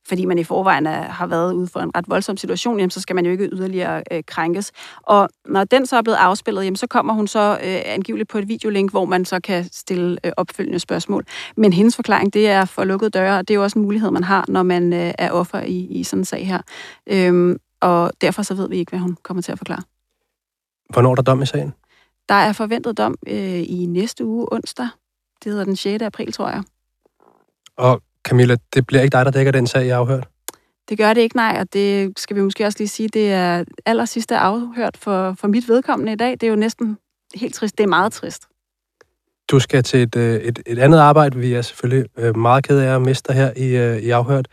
fordi 0.08 0.26
man 0.26 0.40
i 0.40 0.44
forvejen 0.44 0.88
er, 0.88 1.02
har 1.02 1.28
været 1.28 1.54
ude 1.54 1.68
for 1.68 1.80
en 1.80 1.92
ret 1.96 2.06
voldsom 2.08 2.38
situation, 2.38 2.78
jamen, 2.78 2.90
så 2.90 3.02
skal 3.02 3.16
man 3.16 3.26
jo 3.26 3.32
ikke 3.32 3.50
yderligere 3.52 4.04
øh, 4.12 4.24
krænkes. 4.28 4.72
Og 5.02 5.30
når 5.46 5.64
den 5.64 5.86
så 5.86 5.98
er 5.98 6.02
blevet 6.02 6.18
afspillet, 6.18 6.64
jamen, 6.64 6.76
så 6.76 6.88
kommer 6.88 7.14
hun 7.14 7.28
så 7.28 7.60
øh, 7.64 7.82
angiveligt 7.86 8.30
på 8.30 8.38
et 8.38 8.48
videolink, 8.48 8.92
hvor 8.92 9.06
man 9.06 9.26
så 9.26 9.40
kan 9.40 9.66
stille 9.72 10.18
øh, 10.24 10.32
opfølgende 10.38 10.80
spørgsmål. 10.80 11.26
Men 11.58 11.74
hendes 11.74 11.96
forklaring, 11.96 12.34
det 12.34 12.48
er 12.48 12.66
for 12.66 12.84
lukkede 12.84 13.10
døre, 13.10 13.38
og 13.38 13.48
det 13.48 13.54
er 13.54 13.56
jo 13.56 13.64
også 13.64 13.80
en 13.80 13.86
mulighed, 13.86 14.12
man 14.12 14.24
har, 14.24 14.46
når 14.48 14.64
man 14.64 14.94
øh, 14.94 15.14
er 15.18 15.32
offer 15.32 15.60
i, 15.60 15.78
i 15.78 16.04
sådan 16.04 16.22
en 16.22 16.26
sag 16.26 16.48
her. 16.48 16.62
Øhm, 17.08 17.58
og 17.82 18.12
derfor 18.22 18.42
så 18.42 18.54
ved 18.54 18.70
vi 18.70 18.78
ikke, 18.78 18.90
hvad 18.90 19.00
hun 19.00 19.18
kommer 19.24 19.42
til 19.42 19.52
at 19.52 19.58
forklare. 19.58 19.82
Hvornår 20.90 21.12
er 21.12 21.16
der 21.16 21.22
dom 21.22 21.42
i 21.42 21.46
sagen? 21.46 21.74
Der 22.30 22.36
er 22.36 22.54
forventet 22.54 22.98
dom 22.98 23.16
øh, 23.28 23.64
i 23.70 23.86
næste 23.90 24.26
uge 24.26 24.48
onsdag. 24.52 24.88
Det 25.44 25.52
hedder 25.52 25.66
den 25.66 25.76
6. 25.76 26.02
april, 26.02 26.32
tror 26.32 26.50
jeg. 26.50 26.64
Og 27.78 28.02
Camilla, 28.28 28.56
det 28.74 28.88
bliver 28.88 29.02
ikke 29.02 29.18
dig, 29.18 29.26
der 29.26 29.32
dækker 29.32 29.52
den 29.52 29.68
sag, 29.68 29.88
jeg 29.88 29.96
har 29.96 30.02
afhørt? 30.02 30.28
Det 30.90 30.98
gør 30.98 31.14
det 31.14 31.22
ikke, 31.22 31.36
nej, 31.36 31.58
og 31.60 31.74
det 31.74 32.20
skal 32.20 32.36
vi 32.36 32.42
måske 32.42 32.66
også 32.66 32.80
lige 32.80 32.88
sige, 32.88 33.10
det 33.10 33.32
er 33.32 33.64
aller 33.86 34.06
sidste 34.06 34.38
afhørt 34.38 34.98
for, 34.98 35.36
for 35.40 35.48
mit 35.48 35.70
vedkommende 35.70 36.12
i 36.12 36.16
dag. 36.16 36.32
Det 36.32 36.44
er 36.44 36.48
jo 36.48 36.56
næsten 36.56 36.98
helt 37.36 37.56
trist. 37.56 37.78
Det 37.78 37.84
er 37.84 37.88
meget 37.88 38.14
trist. 38.14 38.44
Du 39.52 39.60
skal 39.60 39.84
til 39.84 40.02
et, 40.02 40.16
øh, 40.16 40.36
et, 40.36 40.60
et 40.66 40.80
andet 40.80 41.00
arbejde. 41.00 41.40
Vi 41.40 41.54
er 41.54 41.62
selvfølgelig 41.62 42.06
øh, 42.18 42.38
meget 42.38 42.64
ked 42.64 42.80
af 42.80 42.96
at 42.96 43.02
miste 43.02 43.28
dig 43.28 43.36
her 43.36 43.54
i, 43.56 43.76
øh, 43.76 43.98
i 43.98 44.10
afhørt. 44.10 44.48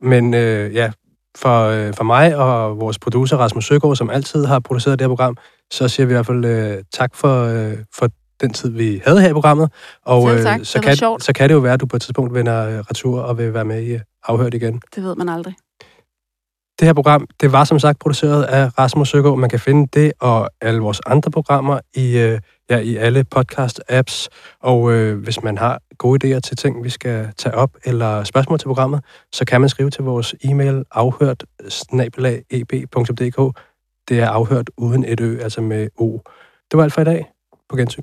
Men 0.00 0.34
øh, 0.34 0.74
ja, 0.74 0.92
for, 1.36 1.92
for 1.92 2.04
mig 2.04 2.36
og 2.36 2.80
vores 2.80 2.98
producer 2.98 3.36
Rasmus 3.36 3.66
Søgaard, 3.66 3.96
som 3.96 4.10
altid 4.10 4.44
har 4.44 4.58
produceret 4.58 4.98
det 4.98 5.04
her 5.04 5.08
program, 5.08 5.36
så 5.70 5.88
siger 5.88 6.06
vi 6.06 6.12
i 6.12 6.14
hvert 6.14 6.26
fald 6.26 6.44
øh, 6.44 6.84
tak 6.92 7.14
for, 7.14 7.44
øh, 7.44 7.78
for 7.94 8.08
den 8.40 8.52
tid, 8.52 8.70
vi 8.70 9.02
havde 9.04 9.20
her 9.20 9.30
i 9.30 9.32
programmet. 9.32 9.70
Og 10.04 10.34
øh, 10.34 10.38
så, 10.64 10.80
kan, 10.82 10.96
så 10.96 11.32
kan 11.34 11.48
det 11.48 11.54
jo 11.54 11.58
være, 11.58 11.72
at 11.72 11.80
du 11.80 11.86
på 11.86 11.96
et 11.96 12.02
tidspunkt 12.02 12.34
vender 12.34 12.68
øh, 12.68 12.78
retur 12.78 13.20
og 13.20 13.38
vil 13.38 13.54
være 13.54 13.64
med 13.64 13.82
i 13.82 13.98
afhørt 14.24 14.54
igen. 14.54 14.80
Det 14.94 15.04
ved 15.04 15.16
man 15.16 15.28
aldrig. 15.28 15.54
Det 16.78 16.86
her 16.86 16.92
program, 16.92 17.26
det 17.40 17.52
var 17.52 17.64
som 17.64 17.78
sagt 17.78 17.98
produceret 17.98 18.42
af 18.42 18.78
Rasmus 18.78 19.08
Søgaard. 19.08 19.38
Man 19.38 19.50
kan 19.50 19.60
finde 19.60 19.88
det 19.94 20.12
og 20.20 20.50
alle 20.60 20.80
vores 20.80 21.00
andre 21.06 21.30
programmer 21.30 21.80
i, 21.94 22.18
øh, 22.18 22.40
ja, 22.70 22.78
i 22.78 22.96
alle 22.96 23.24
podcast-apps. 23.34 24.28
Og 24.60 24.92
øh, 24.92 25.18
hvis 25.18 25.42
man 25.42 25.58
har 25.58 25.80
gode 25.98 26.36
idéer 26.36 26.40
til 26.40 26.56
ting, 26.56 26.84
vi 26.84 26.90
skal 26.90 27.32
tage 27.36 27.54
op, 27.54 27.70
eller 27.84 28.24
spørgsmål 28.24 28.58
til 28.58 28.66
programmet, 28.66 29.04
så 29.32 29.44
kan 29.44 29.60
man 29.60 29.70
skrive 29.70 29.90
til 29.90 30.04
vores 30.04 30.34
e-mail 30.44 30.84
afhørt 30.90 31.44
eb.dk. 32.50 33.60
Det 34.08 34.20
er 34.20 34.28
afhørt 34.28 34.70
uden 34.76 35.04
et 35.04 35.20
ø, 35.20 35.38
altså 35.42 35.60
med 35.60 35.88
o. 35.96 36.18
Det 36.70 36.76
var 36.76 36.82
alt 36.84 36.92
for 36.92 37.00
i 37.00 37.04
dag. 37.04 37.26
På 37.68 37.76
gensyn. 37.76 38.02